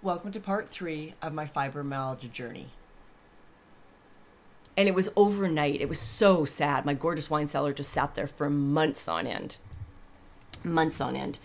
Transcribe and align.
Welcome 0.00 0.30
to 0.30 0.38
part 0.38 0.68
three 0.68 1.14
of 1.20 1.34
my 1.34 1.44
fibromyalgia 1.44 2.30
journey. 2.30 2.68
And 4.76 4.86
it 4.86 4.94
was 4.94 5.08
overnight. 5.16 5.80
It 5.80 5.88
was 5.88 5.98
so 5.98 6.44
sad. 6.44 6.86
My 6.86 6.94
gorgeous 6.94 7.28
wine 7.28 7.48
cellar 7.48 7.72
just 7.72 7.92
sat 7.92 8.14
there 8.14 8.28
for 8.28 8.48
months 8.48 9.08
on 9.08 9.26
end. 9.26 9.56
Months 10.62 11.00
on 11.00 11.16
end. 11.16 11.40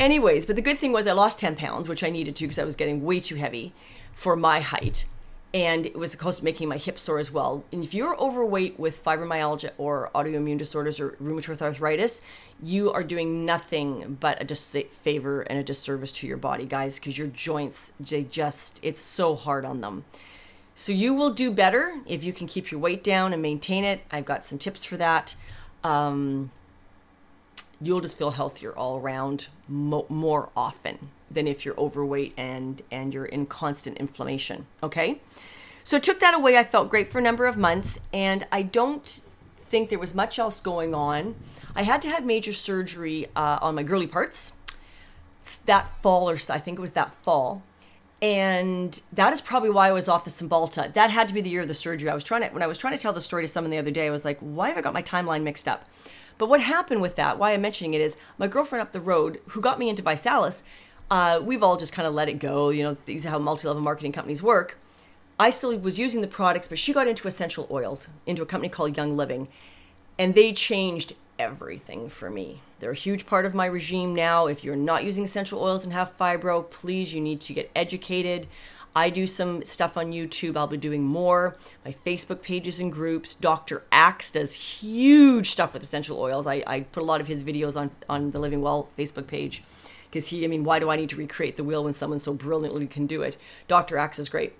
Anyways, 0.00 0.44
but 0.44 0.56
the 0.56 0.62
good 0.62 0.80
thing 0.80 0.90
was 0.90 1.06
I 1.06 1.12
lost 1.12 1.38
10 1.38 1.54
pounds, 1.54 1.88
which 1.88 2.02
I 2.02 2.10
needed 2.10 2.34
to 2.34 2.44
because 2.46 2.58
I 2.58 2.64
was 2.64 2.74
getting 2.74 3.04
way 3.04 3.20
too 3.20 3.36
heavy 3.36 3.72
for 4.12 4.34
my 4.34 4.58
height. 4.58 5.04
And 5.54 5.86
it 5.86 5.96
was 5.96 6.16
close 6.16 6.38
to 6.38 6.44
making 6.44 6.68
my 6.68 6.78
hip 6.78 6.98
sore 6.98 7.20
as 7.20 7.30
well. 7.30 7.64
And 7.70 7.84
if 7.84 7.94
you're 7.94 8.20
overweight 8.20 8.76
with 8.76 9.04
fibromyalgia 9.04 9.70
or 9.78 10.10
autoimmune 10.12 10.58
disorders 10.58 10.98
or 10.98 11.10
rheumatoid 11.22 11.62
arthritis, 11.62 12.20
you 12.60 12.90
are 12.90 13.04
doing 13.04 13.46
nothing 13.46 14.16
but 14.18 14.42
a 14.42 14.44
disfavor 14.44 15.42
and 15.42 15.56
a 15.56 15.62
disservice 15.62 16.10
to 16.14 16.26
your 16.26 16.38
body, 16.38 16.66
guys, 16.66 16.96
because 16.96 17.16
your 17.16 17.28
joints, 17.28 17.92
they 18.00 18.24
just, 18.24 18.80
it's 18.82 19.00
so 19.00 19.36
hard 19.36 19.64
on 19.64 19.80
them. 19.80 20.04
So 20.74 20.90
you 20.90 21.14
will 21.14 21.32
do 21.32 21.52
better 21.52 22.00
if 22.04 22.24
you 22.24 22.32
can 22.32 22.48
keep 22.48 22.72
your 22.72 22.80
weight 22.80 23.04
down 23.04 23.32
and 23.32 23.40
maintain 23.40 23.84
it. 23.84 24.00
I've 24.10 24.24
got 24.24 24.44
some 24.44 24.58
tips 24.58 24.84
for 24.84 24.96
that. 24.96 25.36
Um, 25.84 26.50
you'll 27.80 28.00
just 28.00 28.18
feel 28.18 28.32
healthier 28.32 28.72
all 28.72 28.98
around 28.98 29.46
mo- 29.68 30.06
more 30.08 30.50
often 30.56 31.10
than 31.34 31.46
if 31.46 31.64
you're 31.64 31.78
overweight 31.78 32.32
and 32.36 32.82
and 32.90 33.12
you're 33.12 33.26
in 33.26 33.46
constant 33.46 33.98
inflammation. 33.98 34.66
Okay, 34.82 35.20
so 35.82 35.98
took 35.98 36.20
that 36.20 36.34
away. 36.34 36.56
I 36.56 36.64
felt 36.64 36.90
great 36.90 37.10
for 37.10 37.18
a 37.18 37.22
number 37.22 37.46
of 37.46 37.56
months, 37.56 37.98
and 38.12 38.46
I 38.50 38.62
don't 38.62 39.20
think 39.68 39.90
there 39.90 39.98
was 39.98 40.14
much 40.14 40.38
else 40.38 40.60
going 40.60 40.94
on. 40.94 41.34
I 41.74 41.82
had 41.82 42.00
to 42.02 42.08
have 42.08 42.24
major 42.24 42.52
surgery 42.52 43.26
uh, 43.34 43.58
on 43.60 43.74
my 43.74 43.82
girly 43.82 44.06
parts 44.06 44.52
that 45.66 45.88
fall, 46.02 46.30
or 46.30 46.38
I 46.48 46.58
think 46.58 46.78
it 46.78 46.80
was 46.80 46.92
that 46.92 47.14
fall. 47.22 47.62
And 48.22 48.98
that 49.12 49.32
is 49.32 49.42
probably 49.42 49.70
why 49.70 49.88
I 49.88 49.92
was 49.92 50.08
off 50.08 50.24
the 50.24 50.30
Cymbalta. 50.30 50.94
That 50.94 51.10
had 51.10 51.28
to 51.28 51.34
be 51.34 51.42
the 51.42 51.50
year 51.50 51.60
of 51.60 51.68
the 51.68 51.74
surgery. 51.74 52.08
I 52.08 52.14
was 52.14 52.24
trying 52.24 52.42
to, 52.42 52.48
when 52.48 52.62
I 52.62 52.66
was 52.66 52.78
trying 52.78 52.96
to 52.96 53.02
tell 53.02 53.12
the 53.12 53.20
story 53.20 53.42
to 53.42 53.48
someone 53.48 53.70
the 53.70 53.78
other 53.78 53.90
day, 53.90 54.06
I 54.06 54.10
was 54.10 54.24
like, 54.24 54.38
why 54.38 54.68
have 54.68 54.78
I 54.78 54.80
got 54.80 54.94
my 54.94 55.02
timeline 55.02 55.42
mixed 55.42 55.68
up? 55.68 55.84
But 56.38 56.48
what 56.48 56.60
happened 56.60 57.02
with 57.02 57.16
that, 57.16 57.38
why 57.38 57.52
I'm 57.52 57.60
mentioning 57.60 57.94
it 57.94 58.00
is 58.00 58.16
my 58.38 58.46
girlfriend 58.46 58.82
up 58.82 58.92
the 58.92 59.00
road 59.00 59.40
who 59.48 59.60
got 59.60 59.78
me 59.78 59.88
into 59.88 60.02
ViSalus, 60.02 60.62
uh, 61.10 61.40
we've 61.42 61.62
all 61.62 61.76
just 61.76 61.92
kind 61.92 62.06
of 62.06 62.14
let 62.14 62.28
it 62.28 62.38
go. 62.38 62.70
You 62.70 62.82
know, 62.82 62.96
these 63.06 63.26
are 63.26 63.30
how 63.30 63.38
multi 63.38 63.68
level 63.68 63.82
marketing 63.82 64.12
companies 64.12 64.42
work. 64.42 64.78
I 65.38 65.50
still 65.50 65.76
was 65.78 65.98
using 65.98 66.20
the 66.20 66.28
products, 66.28 66.68
but 66.68 66.78
she 66.78 66.92
got 66.92 67.08
into 67.08 67.26
essential 67.26 67.66
oils, 67.70 68.06
into 68.26 68.42
a 68.42 68.46
company 68.46 68.68
called 68.68 68.96
Young 68.96 69.16
Living, 69.16 69.48
and 70.18 70.34
they 70.34 70.52
changed 70.52 71.14
everything 71.38 72.08
for 72.08 72.30
me. 72.30 72.60
They're 72.78 72.92
a 72.92 72.94
huge 72.94 73.26
part 73.26 73.44
of 73.44 73.54
my 73.54 73.66
regime 73.66 74.14
now. 74.14 74.46
If 74.46 74.62
you're 74.62 74.76
not 74.76 75.04
using 75.04 75.24
essential 75.24 75.60
oils 75.60 75.84
and 75.84 75.92
have 75.92 76.16
fibro, 76.16 76.68
please, 76.70 77.12
you 77.12 77.20
need 77.20 77.40
to 77.42 77.52
get 77.52 77.70
educated. 77.74 78.46
I 78.96 79.10
do 79.10 79.26
some 79.26 79.64
stuff 79.64 79.96
on 79.96 80.12
YouTube. 80.12 80.56
I'll 80.56 80.68
be 80.68 80.76
doing 80.76 81.02
more. 81.02 81.56
My 81.84 81.96
Facebook 82.06 82.42
pages 82.42 82.78
and 82.78 82.92
groups. 82.92 83.34
Dr. 83.34 83.82
Axe 83.90 84.30
does 84.30 84.54
huge 84.54 85.50
stuff 85.50 85.72
with 85.72 85.82
essential 85.82 86.20
oils. 86.20 86.46
I, 86.46 86.62
I 86.64 86.80
put 86.80 87.02
a 87.02 87.06
lot 87.06 87.20
of 87.20 87.26
his 87.26 87.42
videos 87.42 87.74
on, 87.74 87.90
on 88.08 88.30
the 88.30 88.38
Living 88.38 88.62
Well 88.62 88.88
Facebook 88.96 89.26
page 89.26 89.64
because 90.14 90.28
he, 90.28 90.44
I 90.44 90.46
mean, 90.46 90.62
why 90.62 90.78
do 90.78 90.90
I 90.90 90.96
need 90.96 91.08
to 91.08 91.16
recreate 91.16 91.56
the 91.56 91.64
wheel 91.64 91.82
when 91.82 91.92
someone 91.92 92.20
so 92.20 92.32
brilliantly 92.32 92.86
can 92.86 93.04
do 93.04 93.22
it? 93.22 93.36
Dr. 93.66 93.98
Axe 93.98 94.20
is 94.20 94.28
great. 94.28 94.52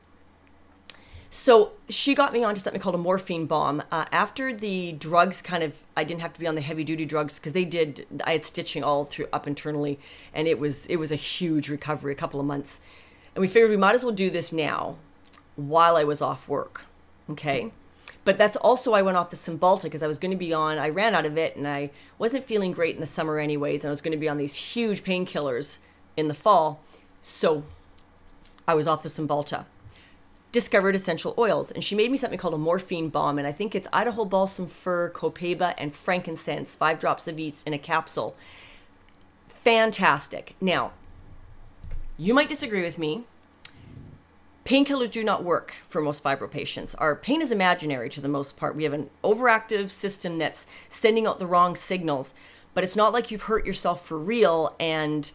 So 1.30 1.70
she 1.88 2.12
got 2.16 2.33
me 2.33 2.42
onto 2.42 2.60
something 2.60 2.83
called 2.83 2.97
a 2.97 2.98
morphine 2.98 3.47
bomb. 3.47 3.80
Uh, 3.92 4.05
after 4.10 4.52
the 4.52 4.91
drugs 4.92 5.41
kind 5.41 5.62
of, 5.62 5.84
I 5.97 6.02
didn't 6.02 6.22
have 6.22 6.32
to 6.32 6.41
be 6.41 6.48
on 6.48 6.56
the 6.56 6.60
heavy 6.60 6.82
duty 6.82 7.05
drugs 7.05 7.36
because 7.36 7.52
they 7.52 7.64
did. 7.64 8.05
I 8.25 8.32
had 8.32 8.44
stitching 8.44 8.82
all 8.82 9.05
through 9.05 9.28
up 9.32 9.47
internally, 9.47 10.00
and 10.32 10.48
it 10.48 10.58
was 10.58 10.86
it 10.86 10.97
was 10.97 11.12
a 11.12 11.16
huge 11.16 11.69
recovery, 11.69 12.12
a 12.12 12.16
couple 12.16 12.41
of 12.41 12.47
months. 12.47 12.80
And 13.36 13.41
we 13.41 13.47
figured 13.47 13.70
we 13.70 13.77
might 13.77 13.94
as 13.94 14.05
well 14.05 14.14
do 14.14 14.30
this 14.30 14.52
now, 14.52 14.97
while 15.55 15.97
I 15.97 16.02
was 16.02 16.20
off 16.20 16.48
work. 16.48 16.84
Okay. 17.30 17.72
But 18.25 18.39
that's 18.39 18.56
also 18.56 18.94
I 18.94 19.03
went 19.03 19.17
off 19.17 19.30
the 19.30 19.36
Cymbalta 19.36 19.83
because 19.84 20.03
I 20.03 20.06
was 20.06 20.19
going 20.19 20.31
to 20.31 20.37
be 20.37 20.53
on. 20.53 20.78
I 20.78 20.88
ran 20.88 21.15
out 21.15 21.26
of 21.26 21.37
it, 21.37 21.56
and 21.56 21.69
I 21.69 21.91
wasn't 22.19 22.47
feeling 22.47 22.72
great 22.72 22.94
in 22.94 23.00
the 23.00 23.06
summer 23.06 23.38
anyways, 23.38 23.84
and 23.84 23.88
I 23.88 23.93
was 23.93 24.00
going 24.00 24.12
to 24.12 24.19
be 24.19 24.28
on 24.28 24.38
these 24.38 24.54
huge 24.54 25.04
painkillers 25.04 25.78
in 26.16 26.28
the 26.28 26.34
fall. 26.34 26.81
So 27.21 27.65
I 28.66 28.75
was 28.75 28.87
off 28.87 29.03
the 29.03 29.09
Cymbalta 29.09 29.66
discovered 30.54 30.94
essential 30.94 31.34
oils 31.37 31.72
and 31.72 31.82
she 31.82 31.97
made 31.97 32.12
me 32.12 32.16
something 32.16 32.38
called 32.38 32.54
a 32.54 32.59
morphine 32.59 33.09
bomb 33.09 33.38
and 33.38 33.47
i 33.47 33.50
think 33.50 33.75
it's 33.75 33.88
idaho 33.93 34.25
balsam 34.25 34.69
fir 34.69 35.10
copaiba 35.10 35.75
and 35.76 35.93
frankincense 35.93 36.76
five 36.76 37.00
drops 37.00 37.26
of 37.26 37.41
each 37.41 37.60
in 37.66 37.75
a 37.75 37.78
capsule 37.78 38.37
fantastic 39.65 40.54
now 40.60 40.93
you 42.16 42.32
might 42.32 42.49
disagree 42.49 42.84
with 42.84 42.99
me 42.99 43.25
painkillers 44.64 45.10
do 45.10 45.22
not 45.22 45.44
work 45.44 45.75
for 45.88 46.00
most 46.00 46.22
fibro 46.22 46.50
patients 46.50 46.94
our 46.97 47.14
pain 47.14 47.42
is 47.42 47.52
imaginary 47.52 48.08
to 48.08 48.20
the 48.20 48.28
most 48.28 48.56
part 48.56 48.75
we 48.75 48.84
have 48.84 48.92
an 48.92 49.10
overactive 49.22 49.91
system 49.91 50.38
that's 50.38 50.66
sending 50.88 51.26
out 51.26 51.38
the 51.38 51.47
wrong 51.47 51.76
signals 51.76 52.34
but 52.72 52.82
it's 52.82 52.97
not 52.97 53.12
like 53.12 53.30
you've 53.30 53.42
hurt 53.42 53.66
yourself 53.66 54.04
for 54.04 54.19
real 54.19 54.75
and 54.80 55.32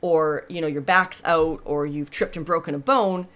or 0.00 0.44
you 0.48 0.60
know 0.60 0.66
your 0.66 0.82
back's 0.82 1.22
out 1.24 1.60
or 1.64 1.86
you've 1.86 2.10
tripped 2.10 2.36
and 2.36 2.44
broken 2.44 2.74
a 2.74 2.78
bone 2.78 3.26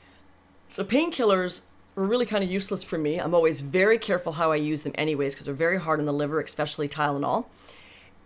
so 0.71 0.85
painkillers 0.85 1.61
were 1.97 2.05
really 2.05 2.27
kind 2.27 2.45
of 2.45 2.51
useless 2.51 2.85
for 2.85 2.99
me. 2.99 3.19
I'm 3.19 3.35
always 3.35 3.63
very 3.63 3.99
careful 3.99 4.33
how 4.33 4.53
I 4.53 4.57
use 4.57 4.83
them, 4.83 4.93
anyways, 4.97 5.35
because 5.35 5.47
they're 5.47 5.55
very 5.55 5.81
hard 5.81 5.99
on 5.99 6.05
the 6.05 6.13
liver, 6.13 6.41
especially 6.41 6.89
Tylenol. 6.89 7.47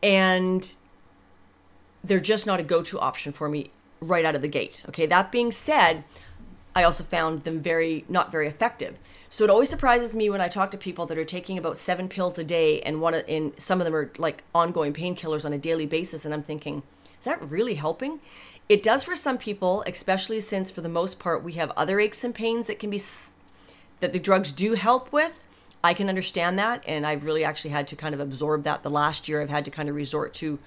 And 0.02 0.74
they're 2.02 2.20
just 2.20 2.46
not 2.46 2.60
a 2.60 2.62
go 2.64 2.82
to 2.82 2.98
option 2.98 3.32
for 3.32 3.48
me 3.48 3.70
right 4.00 4.24
out 4.24 4.34
of 4.34 4.42
the 4.42 4.48
gate. 4.48 4.84
Okay, 4.88 5.06
that 5.06 5.30
being 5.30 5.52
said, 5.52 6.04
I 6.74 6.84
also 6.84 7.02
found 7.02 7.44
them 7.44 7.60
very, 7.60 8.04
not 8.08 8.30
very 8.30 8.46
effective. 8.46 8.96
So 9.28 9.44
it 9.44 9.50
always 9.50 9.68
surprises 9.68 10.14
me 10.14 10.30
when 10.30 10.40
I 10.40 10.48
talk 10.48 10.70
to 10.72 10.78
people 10.78 11.06
that 11.06 11.18
are 11.18 11.24
taking 11.24 11.58
about 11.58 11.76
seven 11.76 12.08
pills 12.08 12.38
a 12.38 12.44
day 12.44 12.80
and 12.82 13.00
one 13.00 13.14
in 13.14 13.52
some 13.58 13.80
of 13.80 13.84
them 13.84 13.94
are 13.94 14.10
like 14.18 14.42
ongoing 14.54 14.92
painkillers 14.92 15.44
on 15.44 15.52
a 15.52 15.58
daily 15.58 15.86
basis. 15.86 16.24
And 16.24 16.34
I'm 16.34 16.42
thinking, 16.42 16.82
is 17.18 17.24
that 17.24 17.42
really 17.48 17.74
helping? 17.74 18.20
It 18.68 18.82
does 18.82 19.04
for 19.04 19.16
some 19.16 19.36
people, 19.36 19.82
especially 19.86 20.40
since 20.40 20.70
for 20.70 20.80
the 20.80 20.88
most 20.88 21.18
part 21.18 21.42
we 21.42 21.54
have 21.54 21.72
other 21.72 21.98
aches 21.98 22.22
and 22.22 22.34
pains 22.34 22.68
that 22.68 22.78
can 22.78 22.90
be 22.90 23.02
that 23.98 24.12
the 24.12 24.18
drugs 24.18 24.52
do 24.52 24.74
help 24.74 25.12
with. 25.12 25.32
I 25.82 25.94
can 25.94 26.08
understand 26.08 26.58
that, 26.58 26.84
and 26.86 27.06
I've 27.06 27.24
really 27.24 27.42
actually 27.42 27.70
had 27.70 27.88
to 27.88 27.96
kind 27.96 28.14
of 28.14 28.20
absorb 28.20 28.64
that. 28.64 28.82
The 28.82 28.90
last 28.90 29.28
year, 29.28 29.40
I've 29.40 29.48
had 29.48 29.64
to 29.64 29.70
kind 29.70 29.88
of 29.88 29.94
resort 29.94 30.34
to 30.34 30.58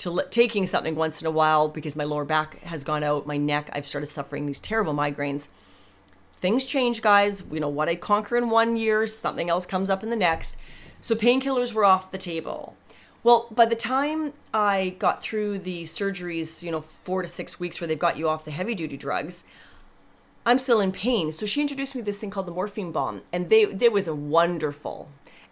to 0.00 0.24
taking 0.30 0.66
something 0.66 0.94
once 0.94 1.20
in 1.20 1.26
a 1.26 1.30
while 1.30 1.68
because 1.68 1.94
my 1.94 2.04
lower 2.04 2.24
back 2.24 2.60
has 2.62 2.84
gone 2.84 3.04
out, 3.04 3.26
my 3.26 3.36
neck. 3.36 3.70
I've 3.72 3.86
started 3.86 4.06
suffering 4.06 4.46
these 4.46 4.58
terrible 4.58 4.94
migraines. 4.94 5.48
Things 6.34 6.64
change, 6.64 7.02
guys. 7.02 7.44
You 7.52 7.60
know 7.60 7.68
what 7.68 7.88
I 7.88 7.96
conquer 7.96 8.36
in 8.36 8.48
one 8.48 8.76
year, 8.76 9.06
something 9.06 9.50
else 9.50 9.66
comes 9.66 9.90
up 9.90 10.02
in 10.02 10.08
the 10.08 10.16
next. 10.16 10.56
So 11.02 11.14
painkillers 11.14 11.74
were 11.74 11.84
off 11.84 12.10
the 12.10 12.18
table. 12.18 12.76
Well, 13.22 13.46
by 13.50 13.66
the 13.66 13.76
time 13.76 14.32
I 14.54 14.96
got 14.98 15.22
through 15.22 15.58
the 15.58 15.82
surgeries, 15.82 16.62
you 16.62 16.70
know, 16.70 16.80
four 16.80 17.20
to 17.20 17.28
six 17.28 17.60
weeks 17.60 17.78
where 17.78 17.88
they've 17.88 17.98
got 17.98 18.16
you 18.16 18.26
off 18.26 18.46
the 18.46 18.50
heavy 18.50 18.74
duty 18.74 18.96
drugs, 18.96 19.44
I'm 20.46 20.58
still 20.58 20.80
in 20.80 20.92
pain. 20.92 21.30
So 21.30 21.44
she 21.44 21.60
introduced 21.60 21.94
me 21.94 22.00
to 22.00 22.06
this 22.06 22.16
thing 22.16 22.30
called 22.30 22.46
the 22.46 22.52
morphine 22.52 22.92
bomb, 22.92 23.20
and 23.30 23.50
they 23.50 23.66
they 23.66 23.90
was 23.90 24.08
a 24.08 24.14
wonderful 24.14 25.10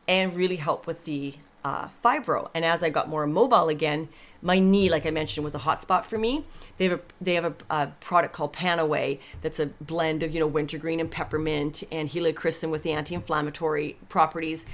and 0.09 0.35
really 0.35 0.57
helped 0.57 0.87
with 0.87 1.05
the 1.05 1.35
uh, 1.65 1.89
fibro. 2.05 2.51
And 2.55 2.65
as 2.65 2.83
I 2.83 2.91
got 2.91 3.09
more 3.09 3.27
mobile 3.27 3.69
again, 3.69 4.09
my 4.41 4.59
knee, 4.59 4.89
like 4.89 5.07
I 5.07 5.11
mentioned, 5.11 5.45
was 5.45 5.55
a 5.55 5.59
hot 5.59 5.81
spot 5.81 6.07
for 6.07 6.19
me. 6.19 6.45
They 6.77 6.85
have 6.85 7.01
a 7.01 7.03
they 7.21 7.35
have 7.35 7.45
a, 7.45 7.55
a 7.71 7.87
product 8.01 8.35
called 8.35 8.53
PanAway 8.53 9.19
that's 9.43 9.59
a 9.59 9.67
blend 9.67 10.23
of 10.23 10.33
you 10.33 10.41
know 10.41 10.47
wintergreen 10.47 11.01
and 11.01 11.11
peppermint 11.11 11.83
and 11.91 12.09
helichrysum 12.09 12.71
with 12.71 12.83
the 12.83 12.93
anti-inflammatory 12.93 13.97
properties 14.09 14.65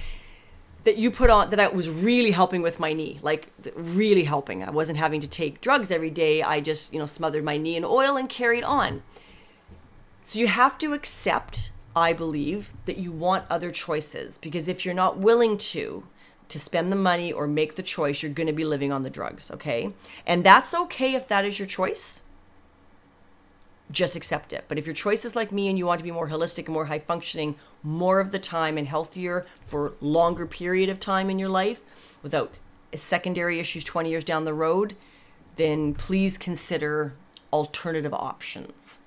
that 0.85 0.99
you 0.99 1.11
put 1.11 1.31
on 1.31 1.51
that 1.51 1.59
I 1.59 1.69
was 1.69 1.89
really 1.89 2.31
helping 2.31 2.63
with 2.63 2.79
my 2.79 2.93
knee, 2.93 3.19
like 3.23 3.49
really 3.75 4.25
helping. 4.25 4.63
I 4.63 4.71
wasn't 4.71 4.99
having 4.99 5.21
to 5.21 5.29
take 5.29 5.61
drugs 5.61 5.91
every 5.91 6.11
day. 6.11 6.43
I 6.43 6.61
just, 6.61 6.93
you 6.93 6.99
know, 6.99 7.07
smothered 7.07 7.43
my 7.43 7.57
knee 7.57 7.77
in 7.77 7.85
oil 7.85 8.17
and 8.17 8.29
carried 8.29 8.65
on. 8.65 9.03
So 10.25 10.39
you 10.39 10.47
have 10.47 10.79
to 10.79 10.93
accept, 10.93 11.73
I 11.97 12.13
believe, 12.13 12.71
that 12.85 12.99
you 12.99 13.13
want 13.13 13.47
other 13.51 13.71
choices 13.71 14.39
because 14.39 14.69
if 14.69 14.85
you're 14.85 14.95
not 14.95 15.19
willing 15.19 15.57
to 15.59 16.05
to 16.49 16.59
spend 16.59 16.93
the 16.93 16.97
money 16.97 17.33
or 17.33 17.47
make 17.47 17.77
the 17.77 17.83
choice, 17.83 18.23
you're 18.23 18.33
going 18.33 18.47
to 18.47 18.53
be 18.53 18.65
living 18.65 18.93
on 18.93 19.03
the 19.03 19.11
drugs, 19.11 19.51
okay? 19.51 19.93
And 20.27 20.45
that's 20.45 20.75
okay 20.75 21.15
if 21.15 21.29
that 21.29 21.45
is 21.45 21.59
your 21.59 21.69
choice 21.69 22.23
just 23.91 24.17
accept 24.17 24.53
it. 24.53 24.65
But 24.69 24.79
if 24.79 24.87
your 24.87 24.95
choice 24.95 25.25
is 25.25 25.37
like 25.37 25.53
me 25.53 25.69
and 25.69 25.79
you 25.79 25.87
want 25.87 25.99
to 25.99 26.05
be 26.05 26.11
more 26.11 26.29
holistic 26.29 26.67
and 26.67 26.75
more 26.75 26.87
high 26.87 26.99
functioning 26.99 27.57
more 27.83 28.21
of 28.21 28.33
the 28.33 28.39
time 28.39 28.79
and 28.79 28.89
healthier 28.89 29.47
for 29.67 29.93
longer 30.01 30.47
period 30.47 30.89
of 30.89 31.01
time 31.01 31.31
in 31.31 31.39
your 31.39 31.49
life 31.49 31.83
without 32.23 32.59
secondary 32.95 33.61
issues 33.61 33.85
20 33.85 34.11
years 34.11 34.25
down 34.25 34.45
the 34.45 34.55
road, 34.55 34.97
then 35.57 35.95
please 35.95 36.39
consider 36.39 37.15
alternative 37.53 38.15
options. 38.15 38.99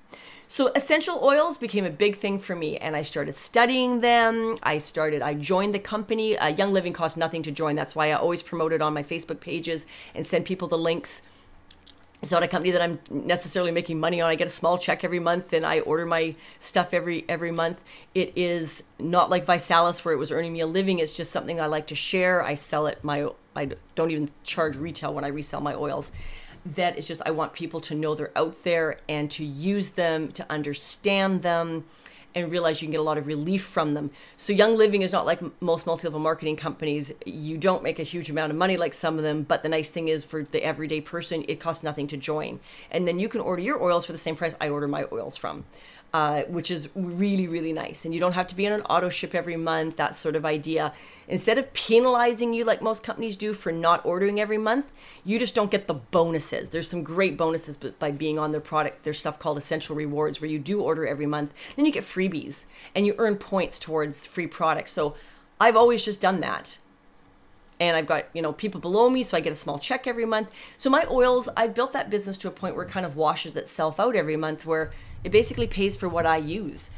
So 0.50 0.72
essential 0.74 1.20
oils 1.22 1.58
became 1.58 1.84
a 1.84 1.90
big 1.90 2.16
thing 2.16 2.38
for 2.38 2.56
me 2.56 2.78
and 2.78 2.96
I 2.96 3.02
started 3.02 3.34
studying 3.34 4.00
them. 4.00 4.56
I 4.62 4.78
started 4.78 5.20
I 5.20 5.34
joined 5.34 5.74
the 5.74 5.78
company. 5.78 6.38
Uh, 6.38 6.48
Young 6.48 6.72
Living 6.72 6.94
costs 6.94 7.18
nothing 7.18 7.42
to 7.42 7.50
join. 7.50 7.76
That's 7.76 7.94
why 7.94 8.10
I 8.10 8.14
always 8.14 8.42
promote 8.42 8.72
it 8.72 8.80
on 8.80 8.94
my 8.94 9.02
Facebook 9.02 9.40
pages 9.40 9.84
and 10.14 10.26
send 10.26 10.46
people 10.46 10.66
the 10.66 10.78
links 10.78 11.20
it's 12.20 12.32
not 12.32 12.42
a 12.42 12.48
company 12.48 12.72
that 12.72 12.82
I'm 12.82 12.98
necessarily 13.10 13.70
making 13.70 14.00
money 14.00 14.20
on. 14.20 14.28
I 14.28 14.34
get 14.34 14.48
a 14.48 14.50
small 14.50 14.76
check 14.76 15.04
every 15.04 15.20
month 15.20 15.52
and 15.52 15.64
I 15.64 15.80
order 15.80 16.04
my 16.04 16.34
stuff 16.58 16.92
every 16.92 17.24
every 17.28 17.52
month. 17.52 17.84
It 18.12 18.32
is 18.34 18.82
not 18.98 19.30
like 19.30 19.46
ViSalus 19.46 20.04
where 20.04 20.14
it 20.14 20.16
was 20.16 20.32
earning 20.32 20.52
me 20.52 20.60
a 20.60 20.66
living. 20.66 20.98
It's 20.98 21.12
just 21.12 21.30
something 21.30 21.60
I 21.60 21.66
like 21.66 21.86
to 21.88 21.94
share. 21.94 22.42
I 22.42 22.54
sell 22.54 22.86
it 22.86 23.04
my 23.04 23.28
I 23.54 23.70
don't 23.94 24.10
even 24.10 24.30
charge 24.42 24.76
retail 24.76 25.14
when 25.14 25.24
I 25.24 25.28
resell 25.28 25.60
my 25.60 25.74
oils. 25.74 26.10
That 26.64 26.98
is 26.98 27.06
just 27.06 27.22
I 27.24 27.30
want 27.30 27.52
people 27.52 27.80
to 27.82 27.94
know 27.94 28.14
they're 28.14 28.36
out 28.36 28.64
there 28.64 29.00
and 29.08 29.30
to 29.32 29.44
use 29.44 29.90
them, 29.90 30.28
to 30.32 30.46
understand 30.50 31.42
them 31.42 31.84
and 32.34 32.50
realize 32.50 32.82
you 32.82 32.86
can 32.86 32.92
get 32.92 33.00
a 33.00 33.02
lot 33.02 33.18
of 33.18 33.26
relief 33.26 33.64
from 33.64 33.94
them. 33.94 34.10
So 34.36 34.52
Young 34.52 34.76
Living 34.76 35.02
is 35.02 35.12
not 35.12 35.26
like 35.26 35.40
most 35.62 35.86
multi-level 35.86 36.20
marketing 36.20 36.56
companies. 36.56 37.12
You 37.24 37.56
don't 37.56 37.82
make 37.82 37.98
a 37.98 38.02
huge 38.02 38.30
amount 38.30 38.52
of 38.52 38.58
money 38.58 38.76
like 38.76 38.94
some 38.94 39.16
of 39.16 39.24
them, 39.24 39.42
but 39.42 39.62
the 39.62 39.68
nice 39.68 39.88
thing 39.88 40.08
is 40.08 40.24
for 40.24 40.44
the 40.44 40.62
everyday 40.62 41.00
person, 41.00 41.44
it 41.48 41.58
costs 41.58 41.82
nothing 41.82 42.06
to 42.08 42.16
join. 42.16 42.60
And 42.90 43.08
then 43.08 43.18
you 43.18 43.28
can 43.28 43.40
order 43.40 43.62
your 43.62 43.82
oils 43.82 44.04
for 44.04 44.12
the 44.12 44.18
same 44.18 44.36
price 44.36 44.54
I 44.60 44.68
order 44.68 44.86
my 44.86 45.06
oils 45.10 45.36
from 45.36 45.64
uh, 46.14 46.42
which 46.44 46.70
is 46.70 46.88
really, 46.94 47.46
really 47.46 47.72
nice. 47.72 48.04
And 48.04 48.14
you 48.14 48.20
don't 48.20 48.32
have 48.32 48.46
to 48.48 48.54
be 48.54 48.66
on 48.66 48.72
an 48.72 48.82
auto 48.82 49.10
ship 49.10 49.34
every 49.34 49.56
month, 49.56 49.96
that 49.96 50.14
sort 50.14 50.36
of 50.36 50.46
idea. 50.46 50.92
Instead 51.26 51.58
of 51.58 51.72
penalizing 51.74 52.54
you 52.54 52.64
like 52.64 52.80
most 52.80 53.02
companies 53.02 53.36
do 53.36 53.52
for 53.52 53.70
not 53.70 54.06
ordering 54.06 54.40
every 54.40 54.58
month, 54.58 54.86
you 55.24 55.38
just 55.38 55.54
don't 55.54 55.70
get 55.70 55.86
the 55.86 55.94
bonuses. 55.94 56.70
There's 56.70 56.88
some 56.88 57.02
great 57.02 57.36
bonuses 57.36 57.76
by 57.76 58.10
being 58.10 58.38
on 58.38 58.52
their 58.52 58.60
product. 58.60 59.04
There's 59.04 59.18
stuff 59.18 59.38
called 59.38 59.58
essential 59.58 59.94
rewards 59.94 60.40
where 60.40 60.50
you 60.50 60.58
do 60.58 60.80
order 60.80 61.06
every 61.06 61.26
month. 61.26 61.52
Then 61.76 61.84
you 61.84 61.92
get 61.92 62.04
freebies 62.04 62.64
and 62.94 63.06
you 63.06 63.14
earn 63.18 63.36
points 63.36 63.78
towards 63.78 64.24
free 64.24 64.46
products. 64.46 64.92
So 64.92 65.14
I've 65.60 65.76
always 65.76 66.04
just 66.04 66.20
done 66.20 66.40
that 66.40 66.78
and 67.80 67.96
I've 67.96 68.06
got 68.06 68.24
you 68.32 68.42
know 68.42 68.52
people 68.52 68.80
below 68.80 69.08
me, 69.10 69.22
so 69.22 69.36
I 69.36 69.40
get 69.40 69.52
a 69.52 69.56
small 69.56 69.78
check 69.78 70.06
every 70.06 70.24
month. 70.24 70.50
So 70.76 70.90
my 70.90 71.04
oils, 71.10 71.48
I've 71.56 71.74
built 71.74 71.92
that 71.92 72.10
business 72.10 72.38
to 72.38 72.48
a 72.48 72.50
point 72.50 72.74
where 72.74 72.84
it 72.84 72.90
kind 72.90 73.06
of 73.06 73.16
washes 73.16 73.56
itself 73.56 74.00
out 74.00 74.16
every 74.16 74.36
month, 74.36 74.66
where 74.66 74.90
it 75.24 75.30
basically 75.30 75.66
pays 75.66 75.96
for 75.96 76.08
what 76.08 76.26
I 76.26 76.36
use. 76.36 76.90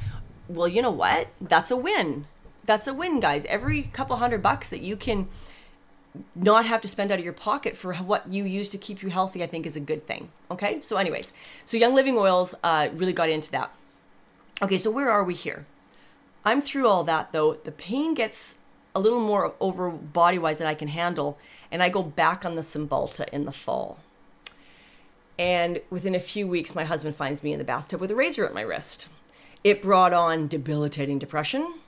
Well, 0.49 0.69
you 0.69 0.83
know 0.83 0.91
what? 0.91 1.29
That's 1.41 1.71
a 1.71 1.77
win. 1.77 2.27
That's 2.65 2.87
a 2.87 2.95
win, 2.95 3.21
guys. 3.21 3.45
Every 3.47 3.83
couple 3.83 4.17
hundred 4.17 4.43
bucks 4.43 4.69
that 4.69 4.83
you 4.83 4.97
can 4.97 5.29
not 6.35 6.67
have 6.67 6.81
to 6.81 6.89
spend 6.89 7.13
out 7.13 7.19
of 7.19 7.25
your 7.25 7.33
pocket 7.33 7.77
for 7.77 7.95
what 7.95 8.31
you 8.33 8.45
use 8.45 8.69
to 8.71 8.79
keep 8.79 9.03
you 9.03 9.11
healthy, 9.11 9.43
I 9.43 9.47
think 9.47 9.65
is 9.65 9.77
a 9.77 9.81
good 9.81 10.07
thing. 10.07 10.31
Okay. 10.51 10.81
So, 10.81 10.97
anyways, 10.97 11.33
so 11.65 11.77
Young 11.77 11.95
Living 11.95 12.19
Oils 12.19 12.55
uh, 12.63 12.89
really 12.93 13.13
got 13.13 13.29
into 13.29 13.51
that. 13.53 13.73
Okay. 14.61 14.79
So, 14.79 14.91
where 14.91 15.11
are 15.11 15.25
we 15.25 15.35
here? 15.35 15.67
I'm 16.45 16.61
through 16.61 16.89
all 16.89 17.05
that 17.05 17.33
though. 17.33 17.55
The 17.55 17.73
pain 17.73 18.15
gets 18.15 18.57
a 18.95 19.01
little 19.01 19.21
more 19.21 19.55
over 19.61 19.91
body 19.91 20.39
wise 20.39 20.59
than 20.59 20.67
I 20.67 20.75
can 20.75 20.89
handle, 20.89 21.39
and 21.71 21.83
I 21.83 21.89
go 21.89 22.03
back 22.03 22.45
on 22.45 22.57
the 22.57 22.63
Cymbalta 22.63 23.29
in 23.29 23.45
the 23.45 23.53
fall. 23.53 24.01
And 25.41 25.81
within 25.89 26.15
a 26.15 26.21
few 26.21 26.47
weeks, 26.47 26.75
my 26.75 26.85
husband 26.85 27.17
finds 27.17 27.43
me 27.43 27.55
in 27.55 27.59
the 27.59 27.65
bathtub 27.65 27.99
with 27.99 28.11
a 28.11 28.15
razor 28.15 28.45
at 28.45 28.53
my 28.53 28.61
wrist. 28.61 29.09
It 29.65 29.81
brought 29.81 30.13
on 30.13 30.49
debilitating 30.49 31.19
depression. 31.19 31.81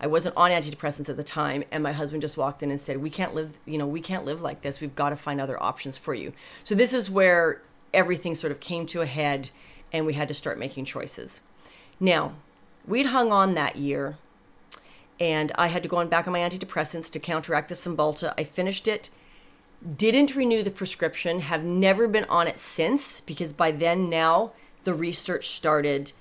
I 0.00 0.08
wasn't 0.08 0.36
on 0.36 0.50
antidepressants 0.50 1.08
at 1.08 1.16
the 1.16 1.22
time, 1.22 1.62
and 1.70 1.80
my 1.80 1.92
husband 1.92 2.22
just 2.22 2.36
walked 2.36 2.60
in 2.60 2.72
and 2.72 2.80
said, 2.80 3.00
"We 3.00 3.08
can't 3.08 3.36
live, 3.36 3.56
you 3.66 3.78
know, 3.78 3.86
we 3.86 4.00
can't 4.00 4.24
live 4.24 4.42
like 4.42 4.62
this. 4.62 4.80
We've 4.80 4.96
got 4.96 5.10
to 5.10 5.16
find 5.16 5.40
other 5.40 5.62
options 5.62 5.96
for 5.96 6.12
you." 6.12 6.32
So 6.64 6.74
this 6.74 6.92
is 6.92 7.08
where 7.08 7.62
everything 7.94 8.34
sort 8.34 8.50
of 8.50 8.58
came 8.58 8.84
to 8.86 9.00
a 9.00 9.06
head, 9.06 9.50
and 9.92 10.04
we 10.04 10.14
had 10.14 10.26
to 10.26 10.34
start 10.34 10.58
making 10.58 10.86
choices. 10.86 11.40
Now, 12.00 12.32
we'd 12.84 13.06
hung 13.06 13.30
on 13.30 13.54
that 13.54 13.76
year, 13.76 14.18
and 15.20 15.52
I 15.54 15.68
had 15.68 15.84
to 15.84 15.88
go 15.88 15.98
on 15.98 16.08
back 16.08 16.26
on 16.26 16.32
my 16.32 16.40
antidepressants 16.40 17.10
to 17.10 17.20
counteract 17.20 17.68
the 17.68 17.76
Cymbalta. 17.76 18.34
I 18.36 18.42
finished 18.42 18.88
it 18.88 19.08
didn't 19.96 20.36
renew 20.36 20.62
the 20.62 20.70
prescription, 20.70 21.40
have 21.40 21.64
never 21.64 22.06
been 22.06 22.24
on 22.24 22.46
it 22.46 22.58
since 22.58 23.20
because 23.22 23.52
by 23.52 23.72
then 23.72 24.08
now 24.08 24.52
the 24.84 24.94
research 24.94 25.48
started, 25.48 26.12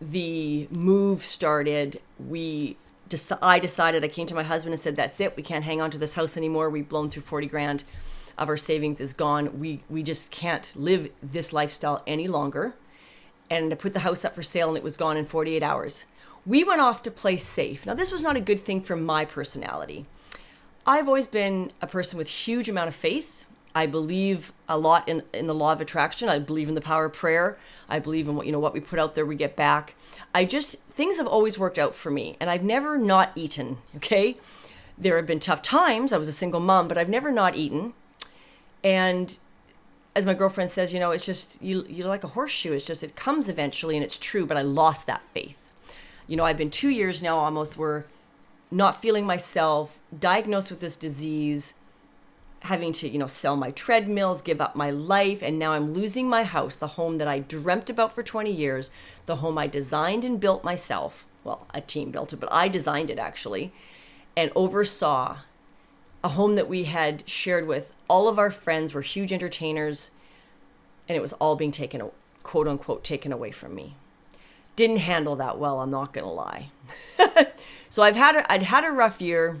the 0.00 0.68
move 0.70 1.24
started. 1.24 2.00
We 2.18 2.76
I 3.40 3.58
decided 3.58 4.04
I 4.04 4.08
came 4.08 4.26
to 4.26 4.34
my 4.34 4.42
husband 4.42 4.74
and 4.74 4.82
said 4.82 4.96
that's 4.96 5.20
it. 5.20 5.36
We 5.36 5.42
can't 5.42 5.64
hang 5.64 5.80
on 5.80 5.90
to 5.92 5.98
this 5.98 6.14
house 6.14 6.36
anymore. 6.36 6.68
We've 6.68 6.88
blown 6.88 7.08
through 7.08 7.22
40 7.22 7.46
grand 7.46 7.84
of 8.36 8.48
our 8.48 8.56
savings 8.56 9.00
is 9.00 9.14
gone. 9.14 9.58
We 9.58 9.80
we 9.88 10.02
just 10.02 10.30
can't 10.30 10.72
live 10.76 11.10
this 11.22 11.52
lifestyle 11.52 12.02
any 12.06 12.28
longer. 12.28 12.74
And 13.50 13.72
I 13.72 13.76
put 13.76 13.94
the 13.94 14.00
house 14.00 14.24
up 14.24 14.34
for 14.34 14.42
sale 14.42 14.68
and 14.68 14.76
it 14.76 14.84
was 14.84 14.96
gone 14.96 15.16
in 15.16 15.24
48 15.24 15.62
hours. 15.62 16.04
We 16.44 16.64
went 16.64 16.80
off 16.80 17.02
to 17.02 17.10
play 17.10 17.36
safe. 17.36 17.86
Now 17.86 17.94
this 17.94 18.12
was 18.12 18.22
not 18.22 18.36
a 18.36 18.40
good 18.40 18.60
thing 18.60 18.80
for 18.80 18.96
my 18.96 19.24
personality. 19.24 20.06
I've 20.88 21.06
always 21.06 21.26
been 21.26 21.70
a 21.82 21.86
person 21.86 22.16
with 22.16 22.28
huge 22.28 22.66
amount 22.66 22.88
of 22.88 22.94
faith. 22.94 23.44
I 23.74 23.84
believe 23.84 24.54
a 24.70 24.78
lot 24.78 25.06
in, 25.06 25.22
in 25.34 25.46
the 25.46 25.54
law 25.54 25.70
of 25.70 25.82
attraction. 25.82 26.30
I 26.30 26.38
believe 26.38 26.66
in 26.66 26.74
the 26.74 26.80
power 26.80 27.04
of 27.04 27.12
prayer. 27.12 27.58
I 27.90 27.98
believe 27.98 28.26
in 28.26 28.36
what 28.36 28.46
you 28.46 28.52
know 28.52 28.58
what 28.58 28.72
we 28.72 28.80
put 28.80 28.98
out 28.98 29.14
there 29.14 29.26
we 29.26 29.36
get 29.36 29.54
back. 29.54 29.94
I 30.34 30.46
just 30.46 30.76
things 30.90 31.18
have 31.18 31.26
always 31.26 31.58
worked 31.58 31.78
out 31.78 31.94
for 31.94 32.10
me 32.10 32.38
and 32.40 32.48
I've 32.48 32.64
never 32.64 32.96
not 32.96 33.32
eaten, 33.36 33.76
okay? 33.96 34.38
There 34.96 35.16
have 35.16 35.26
been 35.26 35.40
tough 35.40 35.60
times. 35.60 36.10
I 36.10 36.16
was 36.16 36.26
a 36.26 36.32
single 36.32 36.58
mom, 36.58 36.88
but 36.88 36.96
I've 36.96 37.10
never 37.10 37.30
not 37.30 37.54
eaten. 37.54 37.92
And 38.82 39.38
as 40.16 40.24
my 40.24 40.32
girlfriend 40.32 40.70
says, 40.70 40.94
you 40.94 41.00
know, 41.00 41.10
it's 41.10 41.26
just 41.26 41.60
you 41.60 41.84
you're 41.86 42.08
like 42.08 42.24
a 42.24 42.28
horseshoe. 42.28 42.72
It's 42.72 42.86
just 42.86 43.02
it 43.02 43.14
comes 43.14 43.50
eventually 43.50 43.94
and 43.94 44.02
it's 44.02 44.18
true, 44.18 44.46
but 44.46 44.56
I 44.56 44.62
lost 44.62 45.06
that 45.06 45.20
faith. 45.34 45.70
You 46.26 46.38
know, 46.38 46.46
I've 46.46 46.56
been 46.56 46.70
2 46.70 46.88
years 46.88 47.22
now 47.22 47.36
almost 47.36 47.76
where 47.76 48.06
not 48.70 49.00
feeling 49.00 49.26
myself, 49.26 49.98
diagnosed 50.16 50.70
with 50.70 50.80
this 50.80 50.96
disease, 50.96 51.74
having 52.60 52.92
to, 52.92 53.08
you 53.08 53.18
know, 53.18 53.26
sell 53.26 53.56
my 53.56 53.70
treadmills, 53.70 54.42
give 54.42 54.60
up 54.60 54.76
my 54.76 54.90
life, 54.90 55.42
and 55.42 55.58
now 55.58 55.72
I'm 55.72 55.92
losing 55.92 56.28
my 56.28 56.42
house, 56.42 56.74
the 56.74 56.88
home 56.88 57.18
that 57.18 57.28
I 57.28 57.38
dreamt 57.38 57.88
about 57.88 58.14
for 58.14 58.22
20 58.22 58.50
years, 58.50 58.90
the 59.26 59.36
home 59.36 59.56
I 59.58 59.66
designed 59.66 60.24
and 60.24 60.40
built 60.40 60.64
myself. 60.64 61.24
Well, 61.44 61.66
a 61.72 61.80
team 61.80 62.10
built 62.10 62.32
it, 62.32 62.40
but 62.40 62.52
I 62.52 62.68
designed 62.68 63.10
it 63.10 63.18
actually, 63.18 63.72
and 64.36 64.50
oversaw 64.54 65.38
a 66.22 66.30
home 66.30 66.56
that 66.56 66.68
we 66.68 66.84
had 66.84 67.28
shared 67.28 67.66
with 67.66 67.94
all 68.08 68.28
of 68.28 68.38
our 68.38 68.50
friends, 68.50 68.92
were 68.92 69.02
huge 69.02 69.32
entertainers, 69.32 70.10
and 71.08 71.16
it 71.16 71.20
was 71.20 71.32
all 71.34 71.56
being 71.56 71.70
taken, 71.70 72.10
quote 72.42 72.66
unquote, 72.66 73.04
taken 73.04 73.32
away 73.32 73.50
from 73.50 73.74
me 73.74 73.94
didn't 74.78 74.98
handle 74.98 75.34
that 75.34 75.58
well. 75.58 75.80
I'm 75.80 75.90
not 75.90 76.12
gonna 76.12 76.32
lie. 76.32 76.70
so 77.88 78.02
I've 78.02 78.16
had 78.16 78.36
a, 78.36 78.52
I'd 78.52 78.64
had 78.64 78.84
a 78.84 78.90
rough 78.90 79.20
year. 79.20 79.60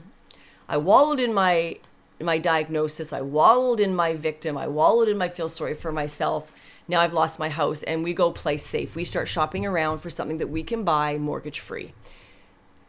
I 0.68 0.76
wallowed 0.76 1.20
in 1.20 1.32
my 1.32 1.78
my 2.20 2.38
diagnosis. 2.38 3.12
I 3.12 3.20
wallowed 3.20 3.80
in 3.80 3.94
my 3.94 4.14
victim. 4.14 4.58
I 4.58 4.66
wallowed 4.66 5.08
in 5.08 5.18
my 5.18 5.28
feel 5.28 5.48
sorry 5.48 5.74
for 5.74 5.92
myself. 5.92 6.52
Now 6.88 7.00
I've 7.00 7.12
lost 7.12 7.38
my 7.38 7.48
house, 7.48 7.82
and 7.82 8.02
we 8.02 8.14
go 8.14 8.30
play 8.30 8.56
safe. 8.56 8.96
We 8.96 9.04
start 9.04 9.28
shopping 9.28 9.66
around 9.66 9.98
for 9.98 10.10
something 10.10 10.38
that 10.38 10.48
we 10.48 10.62
can 10.62 10.84
buy 10.84 11.18
mortgage 11.18 11.60
free. 11.60 11.92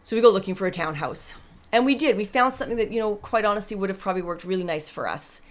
So 0.03 0.15
we 0.15 0.21
go 0.21 0.31
looking 0.31 0.55
for 0.55 0.65
a 0.65 0.71
townhouse, 0.71 1.35
and 1.71 1.85
we 1.85 1.95
did. 1.95 2.17
We 2.17 2.25
found 2.25 2.53
something 2.53 2.77
that 2.77 2.91
you 2.91 2.99
know, 2.99 3.15
quite 3.15 3.45
honestly, 3.45 3.75
would 3.75 3.89
have 3.89 3.99
probably 3.99 4.21
worked 4.21 4.43
really 4.43 4.63
nice 4.63 4.89
for 4.89 5.07
us 5.07 5.41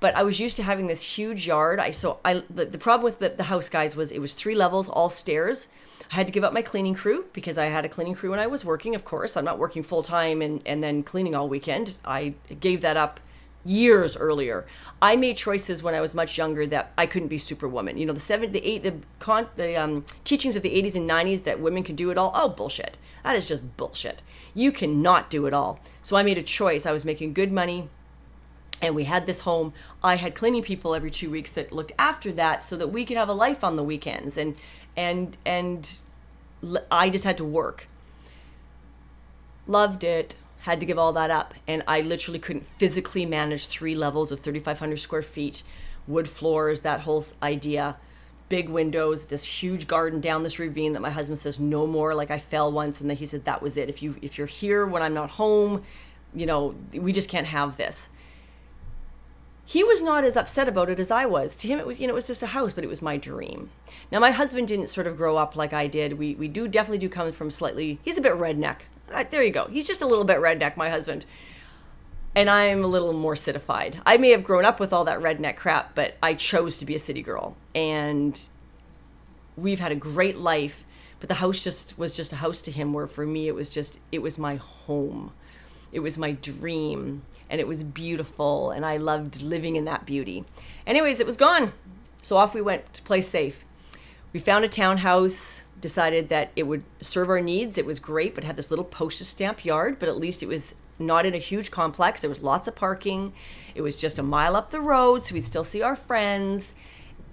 but 0.00 0.14
I 0.14 0.22
was 0.22 0.40
used 0.40 0.56
to 0.56 0.62
having 0.62 0.86
this 0.86 1.16
huge 1.16 1.46
yard. 1.46 1.80
I 1.80 1.90
so 1.90 2.20
I 2.24 2.42
the, 2.50 2.64
the 2.64 2.78
problem 2.78 3.04
with 3.04 3.18
the, 3.18 3.30
the 3.30 3.44
house 3.44 3.68
guys 3.68 3.96
was 3.96 4.12
it 4.12 4.20
was 4.20 4.32
three 4.32 4.54
levels, 4.54 4.88
all 4.88 5.10
stairs. 5.10 5.68
I 6.10 6.14
had 6.14 6.26
to 6.26 6.32
give 6.32 6.44
up 6.44 6.52
my 6.52 6.62
cleaning 6.62 6.94
crew 6.94 7.26
because 7.32 7.58
I 7.58 7.66
had 7.66 7.84
a 7.84 7.88
cleaning 7.88 8.14
crew 8.14 8.30
when 8.30 8.38
I 8.38 8.46
was 8.46 8.64
working. 8.64 8.94
Of 8.94 9.04
course, 9.04 9.36
I'm 9.36 9.44
not 9.44 9.58
working 9.58 9.82
full 9.82 10.02
time 10.02 10.40
and 10.42 10.62
and 10.66 10.82
then 10.82 11.02
cleaning 11.02 11.34
all 11.34 11.48
weekend. 11.48 11.98
I 12.04 12.34
gave 12.60 12.80
that 12.82 12.96
up 12.96 13.20
years 13.66 14.16
earlier. 14.16 14.64
I 15.02 15.16
made 15.16 15.36
choices 15.36 15.82
when 15.82 15.94
I 15.94 16.00
was 16.00 16.14
much 16.14 16.38
younger 16.38 16.66
that 16.68 16.92
I 16.96 17.06
couldn't 17.06 17.28
be 17.28 17.38
superwoman. 17.38 17.98
You 17.98 18.06
know, 18.06 18.12
the 18.12 18.20
seven, 18.20 18.52
the 18.52 18.64
eight, 18.66 18.82
the 18.82 18.94
con, 19.18 19.48
the 19.56 19.76
um, 19.76 20.04
teachings 20.24 20.56
of 20.56 20.62
the 20.62 20.70
80s 20.70 20.94
and 20.94 21.08
90s 21.08 21.44
that 21.44 21.60
women 21.60 21.82
can 21.82 21.96
do 21.96 22.10
it 22.10 22.18
all. 22.18 22.30
Oh, 22.34 22.48
bullshit. 22.48 22.96
That 23.24 23.34
is 23.34 23.46
just 23.46 23.76
bullshit. 23.76 24.22
You 24.54 24.70
cannot 24.72 25.30
do 25.30 25.46
it 25.46 25.52
all. 25.52 25.80
So 26.02 26.16
I 26.16 26.22
made 26.22 26.38
a 26.38 26.42
choice. 26.42 26.86
I 26.86 26.92
was 26.92 27.04
making 27.04 27.34
good 27.34 27.52
money 27.52 27.88
and 28.82 28.94
we 28.94 29.04
had 29.04 29.24
this 29.24 29.40
home 29.40 29.72
i 30.04 30.16
had 30.16 30.34
cleaning 30.34 30.62
people 30.62 30.94
every 30.94 31.10
two 31.10 31.30
weeks 31.30 31.50
that 31.50 31.72
looked 31.72 31.92
after 31.98 32.30
that 32.30 32.60
so 32.60 32.76
that 32.76 32.88
we 32.88 33.06
could 33.06 33.16
have 33.16 33.28
a 33.28 33.32
life 33.32 33.64
on 33.64 33.74
the 33.76 33.82
weekends 33.82 34.36
and 34.36 34.54
and 34.96 35.36
and 35.44 35.98
i 36.90 37.08
just 37.08 37.24
had 37.24 37.36
to 37.36 37.44
work. 37.44 37.86
Loved 39.66 40.04
it 40.04 40.36
had 40.60 40.80
to 40.80 40.86
give 40.86 40.98
all 40.98 41.12
that 41.12 41.30
up 41.30 41.54
and 41.68 41.82
i 41.86 42.00
literally 42.00 42.38
couldn't 42.38 42.66
physically 42.78 43.24
manage 43.24 43.66
three 43.66 43.94
levels 43.94 44.32
of 44.32 44.40
3500 44.40 44.96
square 44.96 45.22
feet 45.22 45.62
wood 46.08 46.28
floors 46.28 46.80
that 46.80 47.00
whole 47.00 47.24
idea. 47.42 47.96
Big 48.48 48.68
windows 48.68 49.24
this 49.24 49.44
huge 49.44 49.88
garden 49.88 50.20
down 50.20 50.44
this 50.44 50.58
ravine 50.58 50.92
that 50.92 51.00
my 51.00 51.10
husband 51.10 51.38
says 51.38 51.58
no 51.58 51.86
more 51.86 52.14
like 52.14 52.30
i 52.30 52.38
fell 52.38 52.70
once 52.70 53.00
and 53.00 53.10
then 53.10 53.16
he 53.16 53.26
said 53.26 53.44
that 53.44 53.60
was 53.60 53.76
it. 53.76 53.88
If 53.88 54.02
you 54.02 54.16
if 54.22 54.38
you're 54.38 54.46
here 54.46 54.86
when 54.86 55.02
i'm 55.02 55.14
not 55.14 55.30
home 55.30 55.84
you 56.34 56.46
know 56.46 56.74
we 56.92 57.12
just 57.12 57.28
can't 57.28 57.46
have 57.46 57.76
this 57.76 58.08
he 59.68 59.82
was 59.82 60.00
not 60.00 60.22
as 60.22 60.36
upset 60.36 60.68
about 60.68 60.88
it 60.88 61.00
as 61.00 61.10
I 61.10 61.26
was. 61.26 61.56
To 61.56 61.68
him, 61.68 61.80
it 61.80 61.86
was, 61.86 61.98
you 61.98 62.06
know, 62.06 62.12
it 62.12 62.14
was 62.14 62.28
just 62.28 62.42
a 62.42 62.46
house, 62.46 62.72
but 62.72 62.84
it 62.84 62.86
was 62.86 63.02
my 63.02 63.16
dream. 63.16 63.70
Now, 64.12 64.20
my 64.20 64.30
husband 64.30 64.68
didn't 64.68 64.86
sort 64.86 65.08
of 65.08 65.16
grow 65.16 65.36
up 65.36 65.56
like 65.56 65.72
I 65.72 65.88
did. 65.88 66.18
We, 66.18 66.36
we 66.36 66.46
do 66.46 66.68
definitely 66.68 66.98
do 66.98 67.08
come 67.08 67.32
from 67.32 67.50
slightly, 67.50 67.98
he's 68.02 68.16
a 68.16 68.20
bit 68.20 68.34
redneck. 68.34 68.82
Uh, 69.12 69.24
there 69.28 69.42
you 69.42 69.50
go. 69.50 69.66
He's 69.66 69.86
just 69.86 70.02
a 70.02 70.06
little 70.06 70.24
bit 70.24 70.38
redneck, 70.38 70.76
my 70.76 70.88
husband. 70.88 71.26
and 72.36 72.50
I'm 72.50 72.84
a 72.84 72.86
little 72.86 73.14
more 73.14 73.34
citified. 73.34 74.00
I 74.04 74.18
may 74.18 74.30
have 74.30 74.44
grown 74.44 74.64
up 74.66 74.78
with 74.78 74.92
all 74.92 75.04
that 75.06 75.20
redneck 75.20 75.56
crap, 75.56 75.94
but 75.94 76.16
I 76.22 76.34
chose 76.34 76.76
to 76.78 76.86
be 76.86 76.94
a 76.94 76.98
city 76.98 77.22
girl. 77.22 77.56
And 77.74 78.38
we've 79.56 79.80
had 79.80 79.90
a 79.90 79.96
great 79.96 80.36
life, 80.36 80.84
but 81.18 81.28
the 81.28 81.36
house 81.36 81.64
just 81.64 81.98
was 81.98 82.12
just 82.12 82.34
a 82.34 82.36
house 82.36 82.60
to 82.62 82.70
him 82.70 82.92
where 82.92 83.06
for 83.06 83.26
me 83.26 83.48
it 83.48 83.54
was 83.54 83.70
just 83.70 83.98
it 84.12 84.20
was 84.20 84.38
my 84.38 84.56
home. 84.56 85.32
It 85.92 86.00
was 86.00 86.18
my 86.18 86.32
dream 86.32 87.22
and 87.48 87.60
it 87.60 87.68
was 87.68 87.82
beautiful 87.82 88.70
and 88.70 88.84
I 88.84 88.96
loved 88.96 89.42
living 89.42 89.76
in 89.76 89.84
that 89.84 90.06
beauty. 90.06 90.44
Anyways, 90.86 91.20
it 91.20 91.26
was 91.26 91.36
gone. 91.36 91.72
So 92.20 92.36
off 92.36 92.54
we 92.54 92.60
went 92.60 92.92
to 92.94 93.02
play 93.02 93.20
safe. 93.20 93.64
We 94.32 94.40
found 94.40 94.64
a 94.64 94.68
townhouse, 94.68 95.62
decided 95.80 96.28
that 96.30 96.50
it 96.56 96.64
would 96.64 96.84
serve 97.00 97.28
our 97.28 97.40
needs. 97.40 97.78
It 97.78 97.86
was 97.86 98.00
great, 98.00 98.34
but 98.34 98.44
had 98.44 98.56
this 98.56 98.70
little 98.70 98.84
postage 98.84 99.28
stamp 99.28 99.64
yard, 99.64 99.98
but 99.98 100.08
at 100.08 100.16
least 100.16 100.42
it 100.42 100.46
was 100.48 100.74
not 100.98 101.24
in 101.24 101.34
a 101.34 101.38
huge 101.38 101.70
complex. 101.70 102.20
There 102.20 102.30
was 102.30 102.42
lots 102.42 102.66
of 102.66 102.74
parking. 102.74 103.32
It 103.74 103.82
was 103.82 103.96
just 103.96 104.18
a 104.18 104.22
mile 104.22 104.56
up 104.56 104.70
the 104.70 104.80
road, 104.80 105.26
so 105.26 105.34
we'd 105.34 105.44
still 105.44 105.64
see 105.64 105.82
our 105.82 105.96
friends. 105.96 106.72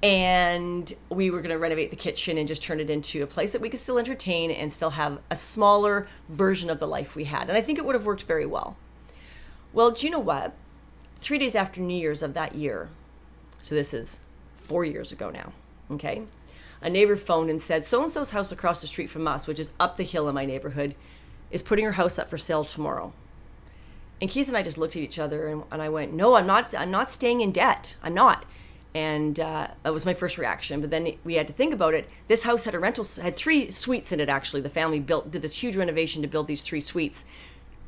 And 0.01 0.93
we 1.09 1.31
were 1.31 1.37
going 1.37 1.51
to 1.51 1.57
renovate 1.57 1.89
the 1.89 1.95
kitchen 1.95 2.37
and 2.37 2.45
just 2.45 2.61
turn 2.61 2.81
it 2.81 2.89
into 2.89 3.23
a 3.23 3.27
place 3.27 3.53
that 3.53 3.61
we 3.61 3.69
could 3.69 3.79
still 3.79 3.97
entertain 3.97 4.51
and 4.51 4.73
still 4.73 4.91
have 4.91 5.19
a 5.29 5.35
smaller 5.35 6.07
version 6.27 6.69
of 6.69 6.79
the 6.79 6.87
life 6.87 7.15
we 7.15 7.23
had. 7.23 7.47
And 7.47 7.57
I 7.57 7.61
think 7.61 7.79
it 7.79 7.85
would 7.85 7.95
have 7.95 8.05
worked 8.05 8.23
very 8.23 8.45
well. 8.45 8.75
Well, 9.73 9.89
do 9.89 10.05
you 10.05 10.11
know 10.11 10.19
what? 10.19 10.53
Three 11.19 11.39
days 11.39 11.55
after 11.55 11.81
New 11.81 11.97
Year's 11.97 12.21
of 12.21 12.35
that 12.35 12.53
year, 12.53 12.89
so 13.63 13.73
this 13.73 13.93
is 13.93 14.19
four 14.55 14.85
years 14.85 15.11
ago 15.11 15.31
now, 15.31 15.51
okay? 15.89 16.23
A 16.81 16.89
neighbor 16.89 17.15
phoned 17.15 17.49
and 17.49 17.61
said, 17.61 17.83
So 17.83 18.03
and 18.03 18.11
so's 18.11 18.31
house 18.31 18.51
across 18.51 18.81
the 18.81 18.87
street 18.87 19.09
from 19.09 19.27
us, 19.27 19.47
which 19.47 19.59
is 19.59 19.71
up 19.79 19.97
the 19.97 20.03
hill 20.03 20.29
in 20.29 20.35
my 20.35 20.45
neighborhood, 20.45 20.93
is 21.49 21.63
putting 21.63 21.85
her 21.85 21.93
house 21.93 22.19
up 22.19 22.29
for 22.29 22.37
sale 22.37 22.63
tomorrow. 22.63 23.13
And 24.21 24.29
Keith 24.29 24.47
and 24.47 24.55
I 24.55 24.61
just 24.61 24.77
looked 24.77 24.95
at 24.95 25.01
each 25.01 25.17
other 25.17 25.47
and, 25.47 25.63
and 25.71 25.81
I 25.81 25.89
went, 25.89 26.13
No, 26.13 26.35
I'm 26.35 26.45
not, 26.45 26.75
I'm 26.75 26.91
not 26.91 27.11
staying 27.11 27.41
in 27.41 27.51
debt. 27.51 27.95
I'm 28.03 28.13
not. 28.13 28.45
And 28.93 29.39
uh, 29.39 29.69
that 29.81 29.91
was 29.91 30.05
my 30.05 30.13
first 30.13 30.37
reaction. 30.37 30.81
But 30.81 30.91
then 30.91 31.15
we 31.23 31.33
had 31.33 31.47
to 31.47 31.53
think 31.53 31.73
about 31.73 31.95
it. 31.95 32.07
This 32.27 32.43
house 32.43 32.65
had 32.65 32.75
a 32.75 32.79
rental, 32.79 33.05
had 33.21 33.35
three 33.35 33.71
suites 33.71 34.11
in 34.11 34.19
it, 34.19 34.29
actually. 34.29 34.61
The 34.61 34.69
family 34.69 34.99
built, 34.99 35.31
did 35.31 35.41
this 35.41 35.63
huge 35.63 35.75
renovation 35.75 36.21
to 36.21 36.27
build 36.27 36.45
these 36.45 36.61
three 36.61 36.81
suites 36.81 37.25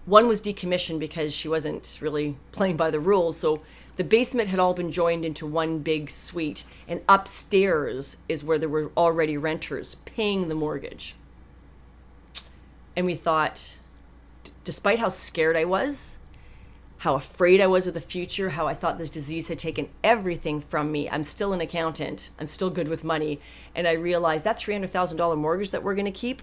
one 0.06 0.28
was 0.28 0.42
decommissioned 0.42 1.00
because 1.00 1.34
she 1.34 1.48
wasn't 1.48 1.98
really 2.00 2.38
playing 2.52 2.78
by 2.78 2.92
the 2.92 3.00
rules. 3.00 3.38
So 3.38 3.62
the 3.98 4.04
basement 4.04 4.50
had 4.50 4.60
all 4.60 4.74
been 4.74 4.92
joined 4.92 5.26
into 5.26 5.48
one 5.48 5.80
big 5.80 6.10
suite, 6.10 6.64
and 6.88 7.02
upstairs 7.10 8.18
is 8.30 8.44
where 8.44 8.60
there 8.60 8.70
were 8.70 8.92
already 8.96 9.36
renters 9.38 9.96
paying 10.06 10.48
the 10.48 10.56
mortgage. 10.56 11.16
And 12.96 13.06
we 13.06 13.16
thought, 13.16 13.78
d- 14.44 14.52
despite 14.64 15.00
how 15.00 15.10
scared 15.10 15.58
I 15.58 15.66
was, 15.66 16.18
how 17.00 17.16
afraid 17.16 17.60
I 17.60 17.68
was 17.68 17.88
of 17.88 17.94
the 17.94 18.02
future, 18.02 18.52
how 18.52 18.68
I 18.68 18.74
thought 18.74 18.98
this 18.98 19.10
disease 19.10 19.48
had 19.48 19.60
taken 19.60 19.90
everything 20.04 20.62
from 20.62 20.92
me. 20.92 21.10
I'm 21.10 21.24
still 21.24 21.52
an 21.52 21.62
accountant. 21.62 22.30
I'm 22.40 22.48
still 22.48 22.70
good 22.70 22.88
with 22.88 23.04
money. 23.04 23.42
And 23.76 23.88
I 23.88 23.94
realized 23.94 24.46
that 24.46 24.58
$300,000 24.58 25.38
mortgage 25.38 25.72
that 25.72 25.84
we're 25.84 25.96
going 25.96 26.06
to 26.06 26.12
keep, 26.12 26.42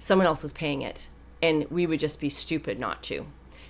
someone 0.00 0.26
else 0.26 0.42
is 0.42 0.52
paying 0.52 0.80
it 0.82 1.08
and 1.42 1.66
we 1.70 1.86
would 1.86 2.00
just 2.00 2.20
be 2.20 2.28
stupid 2.28 2.78
not 2.78 3.02
to. 3.04 3.26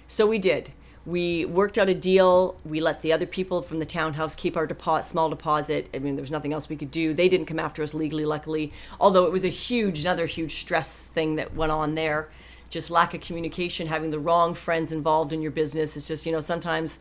So 0.07 0.27
we 0.27 0.39
did. 0.39 0.73
We 1.05 1.47
worked 1.47 1.79
out 1.79 1.89
a 1.89 1.95
deal. 1.95 2.57
We 2.65 2.81
let 2.81 3.01
the 3.01 3.13
other 3.13 3.25
people 3.25 3.63
from 3.63 3.79
the 3.79 3.87
townhouse 3.87 4.35
keep 4.35 4.57
our 4.57 4.67
deposit, 4.67 5.09
small 5.09 5.31
deposit. 5.31 5.89
I 5.95 5.99
mean, 5.99 6.17
there 6.17 6.23
was 6.23 6.31
nothing 6.31 6.53
else 6.53 6.69
we 6.69 6.77
could 6.77 6.91
do. 6.91 7.15
They 7.15 7.29
didn't 7.29 7.47
come 7.47 7.59
after 7.59 7.83
us 7.83 7.95
legally, 7.95 8.27
luckily. 8.27 8.73
Although 9.01 9.25
it 9.25 9.33
was 9.33 9.45
a 9.45 9.49
huge, 9.49 10.01
another 10.01 10.27
huge 10.27 10.61
stress 10.61 11.05
thing 11.05 11.37
that 11.37 11.55
went 11.55 11.73
on 11.73 11.95
there. 11.95 12.29
Just 12.69 12.91
lack 12.91 13.15
of 13.15 13.23
communication, 13.23 13.87
having 13.87 14.11
the 14.11 14.19
wrong 14.19 14.53
friends 14.53 14.93
involved 14.93 15.33
in 15.33 15.41
your 15.41 15.51
business. 15.51 15.97
It's 15.97 16.07
just, 16.07 16.27
you 16.27 16.33
know, 16.33 16.41
sometimes, 16.41 16.99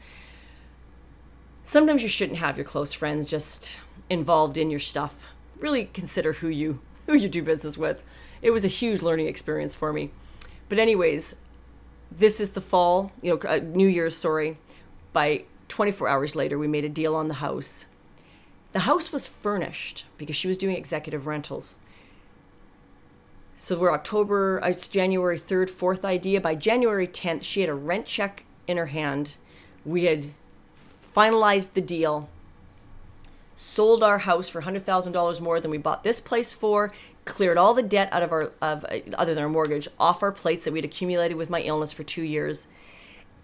sometimes 1.65 2.01
you 2.01 2.07
shouldn't 2.07 2.39
have 2.39 2.55
your 2.55 2.63
close 2.63 2.93
friends 2.93 3.27
just 3.27 3.77
involved 4.09 4.57
in 4.57 4.71
your 4.71 4.79
stuff. 4.79 5.15
Really 5.59 5.89
consider 5.93 6.33
who 6.33 6.47
you 6.47 6.79
who 7.07 7.13
you 7.13 7.27
do 7.29 7.41
business 7.41 7.77
with. 7.77 8.03
It 8.41 8.51
was 8.51 8.63
a 8.63 8.69
huge 8.69 9.01
learning 9.01 9.27
experience 9.27 9.75
for 9.75 9.91
me. 9.91 10.12
But 10.69 10.79
anyways, 10.79 11.36
this 12.12 12.39
is 12.39 12.51
the 12.51 12.62
fall, 12.62 13.12
you 13.21 13.31
know, 13.31 13.50
uh, 13.50 13.59
New 13.63 13.88
Year's, 13.88 14.15
sorry. 14.15 14.57
By 15.13 15.43
24 15.69 16.07
hours 16.07 16.36
later, 16.36 16.57
we 16.57 16.67
made 16.67 16.86
a 16.86 16.89
deal 16.89 17.15
on 17.15 17.27
the 17.27 17.36
house. 17.36 17.86
The 18.71 18.79
house 18.79 19.12
was 19.12 19.27
furnished 19.27 20.05
because 20.17 20.36
she 20.36 20.47
was 20.47 20.57
doing 20.57 20.75
executive 20.75 21.27
rentals. 21.27 21.75
So 23.55 23.77
we're 23.77 23.91
October, 23.91 24.63
uh, 24.63 24.69
it's 24.69 24.88
January 24.88 25.39
3rd, 25.39 25.69
4th 25.69 26.05
idea. 26.05 26.39
By 26.39 26.55
January 26.55 27.07
10th, 27.07 27.43
she 27.43 27.62
had 27.62 27.69
a 27.69 27.74
rent 27.74 28.05
check 28.05 28.43
in 28.67 28.77
her 28.77 28.88
hand. 28.88 29.36
We 29.83 30.03
had 30.03 30.27
finalized 31.15 31.74
the 31.74 31.81
deal, 31.81 32.29
sold 33.55 34.03
our 34.03 34.19
house 34.19 34.47
for 34.47 34.62
$100,000 34.62 35.41
more 35.41 35.59
than 35.59 35.71
we 35.71 35.79
bought 35.79 36.03
this 36.03 36.19
place 36.19 36.53
for, 36.53 36.91
cleared 37.27 37.57
all 37.57 37.74
the 37.75 37.84
debt 37.84 38.10
out 38.12 38.24
of 38.24 38.31
our 38.31 38.51
of 38.62 38.86
uh, 38.86 39.00
other 39.13 39.36
than 39.36 39.43
our 39.43 39.50
mortgage 39.50 39.88
off 40.00 40.24
our 40.24 40.31
plates 40.31 40.63
that 40.65 40.74
we'd 40.74 40.86
accumulated 40.86 41.38
with 41.38 41.50
my 41.50 41.62
illness 41.62 41.91
for 41.91 42.03
two 42.03 42.24
years, 42.24 42.67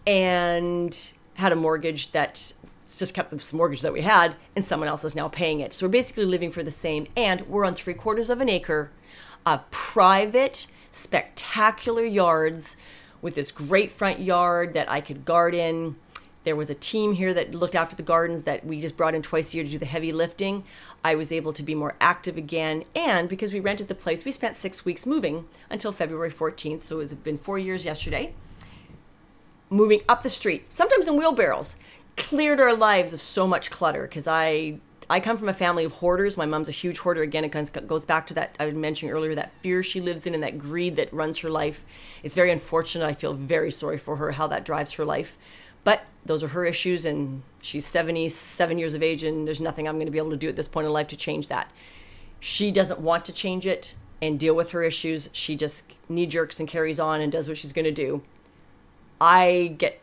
and 0.08 1.12
had 1.36 1.52
a 1.52 1.56
mortgage 1.56 2.12
that 2.12 2.54
just 2.90 3.14
kept 3.14 3.32
this 3.32 3.54
mortgage 3.54 3.82
that 3.82 3.94
we 3.94 4.02
had, 4.02 4.36
and 4.56 4.66
someone 4.66 4.88
else 4.88 5.04
is 5.04 5.16
now 5.16 5.28
paying 5.28 5.60
it. 5.60 5.74
So 5.74 5.86
we're 5.86 5.92
basically 5.92 6.26
living 6.26 6.52
for 6.52 6.64
the 6.64 6.72
same, 6.72 7.08
and 7.16 7.42
we're 7.42 7.66
on 7.66 7.76
three 7.76 7.94
quarters 7.94 8.30
of 8.30 8.40
an 8.40 8.50
acre 8.50 8.92
of 9.46 9.70
private, 9.72 10.68
spectacular 10.92 12.04
yards 12.04 12.78
with 13.22 13.36
this 13.36 13.52
great 13.52 13.92
front 13.92 14.20
yard 14.20 14.74
that 14.74 14.90
I 14.90 15.02
could 15.02 15.26
garden 15.26 15.96
there 16.44 16.56
was 16.56 16.70
a 16.70 16.76
team 16.76 17.14
here 17.14 17.34
that 17.34 17.56
looked 17.56 17.76
after 17.76 17.96
the 17.96 18.04
gardens 18.04 18.44
that 18.44 18.66
we 18.66 18.82
just 18.82 18.98
brought 18.98 19.16
in 19.16 19.22
twice 19.22 19.54
a 19.54 19.58
year 19.58 19.66
to 19.66 19.72
do 19.72 19.78
the 19.78 19.86
heavy 19.86 20.12
lifting. 20.12 20.64
I 21.04 21.16
was 21.16 21.32
able 21.32 21.54
to 21.54 21.64
be 21.64 21.76
more 21.76 21.96
active 22.02 22.38
again. 22.38 22.84
And 22.96 23.30
because 23.30 23.54
we 23.54 23.60
rented 23.60 23.88
the 23.88 23.96
place, 23.96 24.26
we 24.26 24.32
spent 24.32 24.56
six 24.56 24.84
weeks 24.84 25.06
moving 25.06 25.48
until 25.70 25.92
February 25.92 26.32
14th. 26.32 26.84
So 26.84 27.00
it's 27.00 27.14
been 27.14 27.38
four 27.38 27.58
years 27.58 27.86
yesterday. 27.86 28.34
Moving 29.70 30.02
up 30.08 30.24
the 30.24 30.30
street, 30.30 30.66
sometimes 30.70 31.08
in 31.08 31.18
wheelbarrows, 31.18 31.76
cleared 32.16 32.60
our 32.60 32.76
lives 32.76 33.14
of 33.14 33.22
so 33.22 33.48
much 33.48 33.72
clutter 33.72 34.04
because 34.04 34.28
I. 34.28 34.80
I 35.10 35.20
come 35.20 35.38
from 35.38 35.50
a 35.50 35.54
family 35.54 35.84
of 35.84 35.92
hoarders. 35.92 36.38
My 36.38 36.46
mom's 36.46 36.70
a 36.70 36.72
huge 36.72 37.00
hoarder. 37.00 37.22
Again, 37.22 37.44
it 37.44 37.88
goes 37.88 38.06
back 38.06 38.26
to 38.28 38.34
that 38.36 38.56
I 38.58 38.66
was 38.66 38.74
mentioning 38.74 39.14
earlier 39.14 39.36
that 39.36 39.52
fear 39.60 39.84
she 39.84 40.00
lives 40.00 40.26
in 40.26 40.34
and 40.34 40.42
that 40.42 40.58
greed 40.58 40.96
that 40.96 41.12
runs 41.12 41.40
her 41.40 41.50
life. 41.50 41.84
It's 42.24 42.34
very 42.34 42.52
unfortunate. 42.52 43.06
I 43.06 43.14
feel 43.14 43.34
very 43.34 43.70
sorry 43.70 43.98
for 43.98 44.16
her, 44.16 44.32
how 44.32 44.48
that 44.48 44.64
drives 44.64 44.94
her 44.94 45.04
life. 45.04 45.38
But 45.84 46.06
those 46.26 46.44
are 46.44 46.50
her 46.50 46.66
issues, 46.66 47.06
and 47.06 47.44
she's 47.62 47.86
77 47.86 48.78
years 48.78 48.94
of 48.94 49.04
age, 49.04 49.24
and 49.24 49.48
there's 49.48 49.62
nothing 49.62 49.88
I'm 49.88 49.96
going 49.96 50.06
to 50.06 50.12
be 50.12 50.18
able 50.18 50.32
to 50.32 50.38
do 50.38 50.50
at 50.50 50.56
this 50.56 50.68
point 50.68 50.88
in 50.88 50.94
life 50.94 51.08
to 51.10 51.18
change 51.18 51.48
that. 51.50 51.72
She 52.40 52.72
doesn't 52.72 53.00
want 53.00 53.26
to 53.26 53.34
change 53.34 53.66
it 53.66 53.96
and 54.22 54.40
deal 54.40 54.56
with 54.56 54.70
her 54.72 54.84
issues. 54.84 55.30
She 55.34 55.56
just 55.56 55.84
knee 56.08 56.26
jerks 56.26 56.60
and 56.60 56.68
carries 56.68 57.00
on 57.00 57.22
and 57.22 57.32
does 57.32 57.48
what 57.48 57.58
she's 57.58 57.74
going 57.74 57.86
to 57.86 57.92
do. 57.92 58.22
I 59.20 59.76
get 59.78 60.02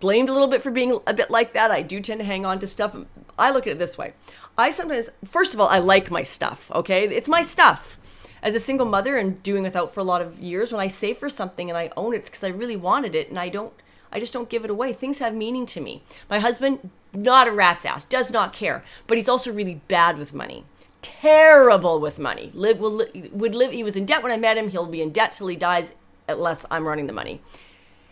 blamed 0.00 0.28
a 0.28 0.32
little 0.32 0.48
bit 0.48 0.62
for 0.62 0.70
being 0.70 0.98
a 1.06 1.14
bit 1.14 1.30
like 1.30 1.52
that. 1.54 1.70
I 1.70 1.82
do 1.82 2.00
tend 2.00 2.20
to 2.20 2.26
hang 2.26 2.44
on 2.44 2.58
to 2.58 2.66
stuff. 2.66 2.96
I 3.38 3.50
look 3.50 3.66
at 3.66 3.72
it 3.72 3.78
this 3.78 3.98
way 3.98 4.14
I 4.58 4.70
sometimes, 4.70 5.10
first 5.24 5.54
of 5.54 5.60
all, 5.60 5.68
I 5.68 5.78
like 5.78 6.10
my 6.10 6.22
stuff, 6.22 6.70
okay? 6.74 7.04
It's 7.04 7.28
my 7.28 7.42
stuff. 7.42 7.98
As 8.42 8.54
a 8.54 8.60
single 8.60 8.86
mother 8.86 9.16
and 9.16 9.42
doing 9.42 9.62
without 9.62 9.92
for 9.92 10.00
a 10.00 10.04
lot 10.04 10.22
of 10.22 10.38
years, 10.38 10.70
when 10.70 10.80
I 10.80 10.88
save 10.88 11.18
for 11.18 11.28
something 11.28 11.68
and 11.68 11.76
I 11.76 11.90
own 11.96 12.14
it, 12.14 12.18
it's 12.18 12.30
because 12.30 12.44
I 12.44 12.48
really 12.48 12.76
wanted 12.76 13.14
it 13.14 13.28
and 13.28 13.38
I 13.38 13.48
don't 13.48 13.72
I 14.16 14.18
just 14.18 14.32
don't 14.32 14.48
give 14.48 14.64
it 14.64 14.70
away. 14.70 14.94
Things 14.94 15.18
have 15.18 15.34
meaning 15.34 15.66
to 15.66 15.80
me. 15.82 16.02
My 16.30 16.38
husband, 16.38 16.88
not 17.12 17.48
a 17.48 17.52
rat's 17.52 17.84
ass, 17.84 18.02
does 18.02 18.30
not 18.30 18.54
care, 18.54 18.82
but 19.06 19.18
he's 19.18 19.28
also 19.28 19.52
really 19.52 19.82
bad 19.88 20.16
with 20.16 20.32
money. 20.32 20.64
Terrible 21.02 22.00
with 22.00 22.18
money. 22.18 22.50
Live 22.54 22.80
will 22.80 23.04
would 23.30 23.54
live. 23.54 23.72
He 23.72 23.84
was 23.84 23.94
in 23.94 24.06
debt 24.06 24.22
when 24.22 24.32
I 24.32 24.38
met 24.38 24.56
him. 24.56 24.70
He'll 24.70 24.86
be 24.86 25.02
in 25.02 25.10
debt 25.10 25.32
till 25.32 25.48
he 25.48 25.56
dies, 25.56 25.92
unless 26.26 26.64
I'm 26.70 26.86
running 26.86 27.08
the 27.08 27.12
money. 27.12 27.42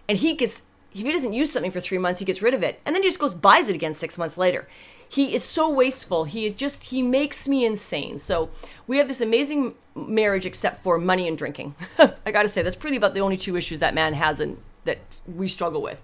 And 0.06 0.18
he 0.18 0.34
gets 0.34 0.60
if 0.92 1.00
he 1.00 1.10
doesn't 1.10 1.32
use 1.32 1.50
something 1.50 1.70
for 1.70 1.80
three 1.80 1.96
months, 1.96 2.20
he 2.20 2.26
gets 2.26 2.42
rid 2.42 2.52
of 2.52 2.62
it, 2.62 2.82
and 2.84 2.94
then 2.94 3.02
he 3.02 3.08
just 3.08 3.18
goes 3.18 3.32
buys 3.32 3.70
it 3.70 3.74
again 3.74 3.94
six 3.94 4.18
months 4.18 4.36
later. 4.36 4.68
He 5.08 5.34
is 5.34 5.42
so 5.42 5.70
wasteful. 5.70 6.24
He 6.24 6.50
just 6.50 6.82
he 6.82 7.00
makes 7.00 7.48
me 7.48 7.64
insane. 7.64 8.18
So 8.18 8.50
we 8.86 8.98
have 8.98 9.08
this 9.08 9.22
amazing 9.22 9.74
marriage, 9.94 10.44
except 10.44 10.82
for 10.82 10.98
money 10.98 11.26
and 11.26 11.38
drinking. 11.38 11.76
I 11.98 12.30
got 12.30 12.42
to 12.42 12.48
say 12.50 12.60
that's 12.60 12.76
pretty 12.76 12.98
about 12.98 13.14
the 13.14 13.20
only 13.20 13.38
two 13.38 13.56
issues 13.56 13.78
that 13.78 13.94
man 13.94 14.12
has 14.12 14.38
in 14.38 14.58
that 14.84 15.20
we 15.26 15.48
struggle 15.48 15.82
with. 15.82 16.00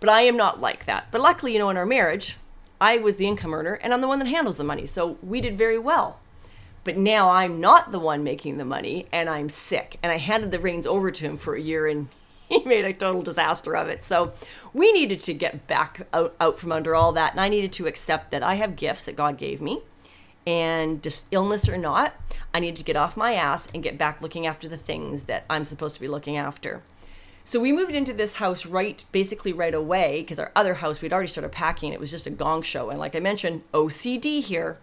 But 0.00 0.10
I 0.10 0.22
am 0.22 0.36
not 0.36 0.60
like 0.60 0.84
that. 0.86 1.08
But 1.10 1.20
luckily, 1.20 1.52
you 1.52 1.58
know, 1.58 1.70
in 1.70 1.76
our 1.76 1.86
marriage, 1.86 2.36
I 2.80 2.98
was 2.98 3.16
the 3.16 3.26
income 3.26 3.54
earner 3.54 3.74
and 3.74 3.94
I'm 3.94 4.00
the 4.00 4.08
one 4.08 4.18
that 4.18 4.28
handles 4.28 4.56
the 4.56 4.64
money. 4.64 4.86
So 4.86 5.18
we 5.22 5.40
did 5.40 5.56
very 5.56 5.78
well. 5.78 6.20
But 6.84 6.96
now 6.96 7.30
I'm 7.30 7.60
not 7.60 7.90
the 7.90 7.98
one 7.98 8.22
making 8.22 8.58
the 8.58 8.64
money 8.64 9.06
and 9.10 9.28
I'm 9.28 9.48
sick. 9.48 9.98
And 10.02 10.12
I 10.12 10.18
handed 10.18 10.52
the 10.52 10.60
reins 10.60 10.86
over 10.86 11.10
to 11.10 11.24
him 11.24 11.36
for 11.36 11.54
a 11.54 11.60
year 11.60 11.86
and 11.86 12.08
he 12.48 12.62
made 12.64 12.84
a 12.84 12.92
total 12.92 13.22
disaster 13.22 13.74
of 13.74 13.88
it. 13.88 14.04
So 14.04 14.32
we 14.72 14.92
needed 14.92 15.20
to 15.22 15.34
get 15.34 15.66
back 15.66 16.06
out, 16.12 16.36
out 16.40 16.58
from 16.58 16.72
under 16.72 16.94
all 16.94 17.12
that. 17.12 17.32
And 17.32 17.40
I 17.40 17.48
needed 17.48 17.72
to 17.74 17.86
accept 17.86 18.30
that 18.30 18.42
I 18.42 18.54
have 18.54 18.76
gifts 18.76 19.04
that 19.04 19.16
God 19.16 19.38
gave 19.38 19.60
me. 19.60 19.82
And 20.46 21.02
just 21.02 21.26
illness 21.32 21.68
or 21.68 21.76
not, 21.76 22.14
I 22.54 22.60
needed 22.60 22.76
to 22.76 22.84
get 22.84 22.94
off 22.94 23.16
my 23.16 23.34
ass 23.34 23.66
and 23.74 23.82
get 23.82 23.98
back 23.98 24.22
looking 24.22 24.46
after 24.46 24.68
the 24.68 24.76
things 24.76 25.24
that 25.24 25.44
I'm 25.50 25.64
supposed 25.64 25.96
to 25.96 26.00
be 26.00 26.06
looking 26.06 26.36
after. 26.36 26.82
So 27.46 27.60
we 27.60 27.70
moved 27.70 27.94
into 27.94 28.12
this 28.12 28.34
house 28.34 28.66
right, 28.66 29.04
basically 29.12 29.52
right 29.52 29.72
away, 29.72 30.22
because 30.22 30.40
our 30.40 30.50
other 30.56 30.74
house 30.74 31.00
we'd 31.00 31.12
already 31.12 31.28
started 31.28 31.52
packing. 31.52 31.92
It 31.92 32.00
was 32.00 32.10
just 32.10 32.26
a 32.26 32.30
gong 32.30 32.62
show, 32.62 32.90
and 32.90 32.98
like 32.98 33.14
I 33.14 33.20
mentioned, 33.20 33.62
OCD 33.72 34.42
here. 34.42 34.78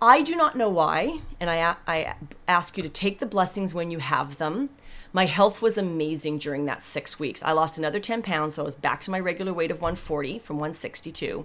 I 0.00 0.22
do 0.22 0.36
not 0.36 0.54
know 0.54 0.68
why, 0.68 1.22
and 1.40 1.50
I, 1.50 1.74
I 1.88 2.14
ask 2.46 2.76
you 2.76 2.84
to 2.84 2.88
take 2.88 3.18
the 3.18 3.26
blessings 3.26 3.74
when 3.74 3.90
you 3.90 3.98
have 3.98 4.36
them. 4.36 4.70
My 5.12 5.24
health 5.24 5.60
was 5.60 5.76
amazing 5.76 6.38
during 6.38 6.66
that 6.66 6.80
six 6.80 7.18
weeks. 7.18 7.42
I 7.42 7.50
lost 7.50 7.76
another 7.76 7.98
10 7.98 8.22
pounds, 8.22 8.54
so 8.54 8.62
I 8.62 8.64
was 8.64 8.76
back 8.76 9.00
to 9.00 9.10
my 9.10 9.18
regular 9.18 9.52
weight 9.52 9.72
of 9.72 9.78
140 9.78 10.38
from 10.38 10.58
162. 10.58 11.44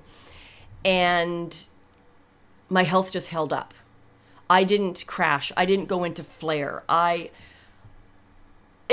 And 0.86 1.66
my 2.70 2.84
health 2.84 3.12
just 3.12 3.30
held 3.30 3.52
up. 3.52 3.74
I 4.48 4.64
didn't 4.64 5.06
crash. 5.08 5.52
I 5.58 5.66
didn't 5.66 5.88
go 5.88 6.04
into 6.04 6.24
flare. 6.24 6.84
I 6.88 7.32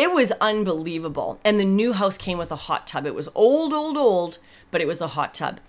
it 0.01 0.13
was 0.13 0.33
unbelievable. 0.41 1.39
And 1.45 1.61
the 1.61 1.65
new 1.67 1.93
house 1.93 2.17
came 2.17 2.39
with 2.39 2.51
a 2.51 2.57
hot 2.57 2.87
tub. 2.87 3.05
It 3.05 3.15
was 3.15 3.29
old, 3.35 3.75
old, 3.75 3.99
old, 3.99 4.39
but 4.71 4.81
it 4.81 4.87
was 4.87 5.03
a 5.03 5.09
hot 5.09 5.35
tub. 5.35 5.61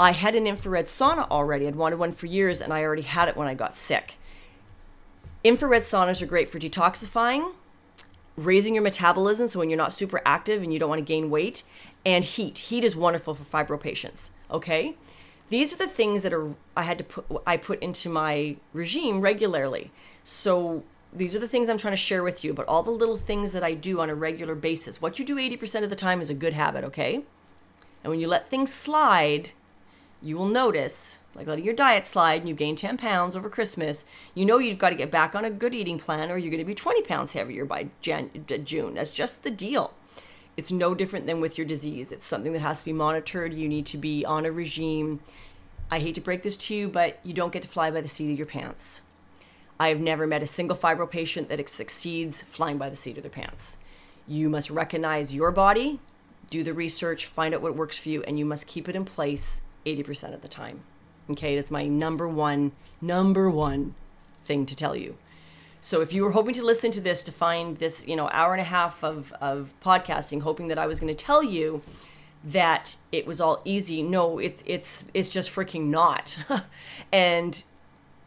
I 0.00 0.10
had 0.10 0.34
an 0.34 0.44
infrared 0.44 0.86
sauna 0.86 1.30
already. 1.30 1.68
I'd 1.68 1.76
wanted 1.76 2.00
one 2.00 2.10
for 2.10 2.26
years 2.26 2.60
and 2.60 2.72
I 2.72 2.82
already 2.82 3.02
had 3.02 3.28
it 3.28 3.36
when 3.36 3.46
I 3.46 3.54
got 3.54 3.76
sick. 3.76 4.16
Infrared 5.44 5.82
saunas 5.82 6.20
are 6.20 6.26
great 6.26 6.50
for 6.50 6.58
detoxifying, 6.58 7.52
raising 8.34 8.74
your 8.74 8.82
metabolism 8.82 9.46
so 9.46 9.60
when 9.60 9.70
you're 9.70 9.76
not 9.76 9.92
super 9.92 10.20
active 10.26 10.64
and 10.64 10.72
you 10.72 10.80
don't 10.80 10.88
want 10.88 10.98
to 10.98 11.04
gain 11.04 11.30
weight, 11.30 11.62
and 12.04 12.24
heat. 12.24 12.58
Heat 12.58 12.82
is 12.82 12.96
wonderful 12.96 13.34
for 13.34 13.44
fibro 13.44 13.78
patients, 13.78 14.32
okay? 14.50 14.96
These 15.48 15.72
are 15.72 15.76
the 15.76 15.86
things 15.86 16.24
that 16.24 16.32
are 16.32 16.56
I 16.76 16.82
had 16.82 16.98
to 16.98 17.04
put 17.04 17.24
I 17.46 17.56
put 17.56 17.80
into 17.80 18.08
my 18.08 18.56
regime 18.72 19.20
regularly. 19.20 19.92
So 20.24 20.82
these 21.16 21.34
are 21.34 21.40
the 21.40 21.48
things 21.48 21.68
I'm 21.68 21.78
trying 21.78 21.92
to 21.92 21.96
share 21.96 22.22
with 22.22 22.44
you, 22.44 22.52
but 22.52 22.68
all 22.68 22.82
the 22.82 22.90
little 22.90 23.16
things 23.16 23.52
that 23.52 23.64
I 23.64 23.74
do 23.74 24.00
on 24.00 24.10
a 24.10 24.14
regular 24.14 24.54
basis. 24.54 25.00
What 25.00 25.18
you 25.18 25.24
do 25.24 25.36
80% 25.36 25.82
of 25.82 25.90
the 25.90 25.96
time 25.96 26.20
is 26.20 26.30
a 26.30 26.34
good 26.34 26.52
habit, 26.52 26.84
okay? 26.84 27.22
And 28.04 28.10
when 28.10 28.20
you 28.20 28.28
let 28.28 28.48
things 28.48 28.72
slide, 28.72 29.50
you 30.22 30.36
will 30.36 30.46
notice, 30.46 31.18
like 31.34 31.46
letting 31.46 31.64
your 31.64 31.74
diet 31.74 32.06
slide 32.06 32.40
and 32.40 32.48
you 32.48 32.54
gain 32.54 32.76
10 32.76 32.98
pounds 32.98 33.34
over 33.34 33.48
Christmas, 33.48 34.04
you 34.34 34.44
know 34.44 34.58
you've 34.58 34.78
got 34.78 34.90
to 34.90 34.96
get 34.96 35.10
back 35.10 35.34
on 35.34 35.44
a 35.44 35.50
good 35.50 35.74
eating 35.74 35.98
plan 35.98 36.30
or 36.30 36.38
you're 36.38 36.50
going 36.50 36.58
to 36.58 36.64
be 36.64 36.74
20 36.74 37.02
pounds 37.02 37.32
heavier 37.32 37.64
by 37.64 37.88
Jan- 38.00 38.44
June. 38.64 38.94
That's 38.94 39.10
just 39.10 39.42
the 39.42 39.50
deal. 39.50 39.94
It's 40.56 40.70
no 40.70 40.94
different 40.94 41.26
than 41.26 41.40
with 41.40 41.58
your 41.58 41.66
disease. 41.66 42.12
It's 42.12 42.26
something 42.26 42.52
that 42.52 42.62
has 42.62 42.80
to 42.80 42.84
be 42.86 42.92
monitored. 42.92 43.52
You 43.52 43.68
need 43.68 43.86
to 43.86 43.98
be 43.98 44.24
on 44.24 44.46
a 44.46 44.52
regime. 44.52 45.20
I 45.90 45.98
hate 45.98 46.14
to 46.16 46.20
break 46.20 46.42
this 46.42 46.56
to 46.56 46.74
you, 46.74 46.88
but 46.88 47.20
you 47.22 47.34
don't 47.34 47.52
get 47.52 47.62
to 47.62 47.68
fly 47.68 47.90
by 47.90 48.00
the 48.00 48.08
seat 48.08 48.32
of 48.32 48.38
your 48.38 48.46
pants. 48.46 49.02
I 49.78 49.88
have 49.88 50.00
never 50.00 50.26
met 50.26 50.42
a 50.42 50.46
single 50.46 50.76
fibro 50.76 51.10
patient 51.10 51.48
that 51.48 51.68
succeeds 51.68 52.42
flying 52.42 52.78
by 52.78 52.88
the 52.88 52.96
seat 52.96 53.16
of 53.16 53.22
their 53.22 53.30
pants. 53.30 53.76
You 54.26 54.48
must 54.48 54.70
recognize 54.70 55.34
your 55.34 55.50
body, 55.50 56.00
do 56.50 56.64
the 56.64 56.72
research, 56.72 57.26
find 57.26 57.54
out 57.54 57.62
what 57.62 57.76
works 57.76 57.98
for 57.98 58.08
you, 58.08 58.22
and 58.22 58.38
you 58.38 58.44
must 58.44 58.66
keep 58.66 58.88
it 58.88 58.96
in 58.96 59.04
place 59.04 59.60
80% 59.84 60.34
of 60.34 60.42
the 60.42 60.48
time. 60.48 60.80
Okay, 61.30 61.54
that's 61.54 61.70
my 61.70 61.86
number 61.86 62.26
one, 62.26 62.72
number 63.00 63.50
one 63.50 63.94
thing 64.44 64.64
to 64.66 64.76
tell 64.76 64.96
you. 64.96 65.16
So 65.80 66.00
if 66.00 66.12
you 66.12 66.24
were 66.24 66.32
hoping 66.32 66.54
to 66.54 66.64
listen 66.64 66.90
to 66.92 67.00
this 67.00 67.22
to 67.24 67.32
find 67.32 67.78
this, 67.78 68.04
you 68.06 68.16
know, 68.16 68.28
hour 68.32 68.54
and 68.54 68.60
a 68.60 68.64
half 68.64 69.04
of, 69.04 69.32
of 69.40 69.72
podcasting, 69.82 70.42
hoping 70.42 70.68
that 70.68 70.78
I 70.78 70.86
was 70.86 71.00
going 71.00 71.14
to 71.14 71.24
tell 71.24 71.42
you 71.42 71.82
that 72.44 72.96
it 73.12 73.26
was 73.26 73.40
all 73.40 73.60
easy, 73.64 74.02
no, 74.02 74.38
it's 74.38 74.62
it's 74.66 75.06
it's 75.14 75.28
just 75.28 75.50
freaking 75.50 75.86
not. 75.86 76.38
and 77.12 77.62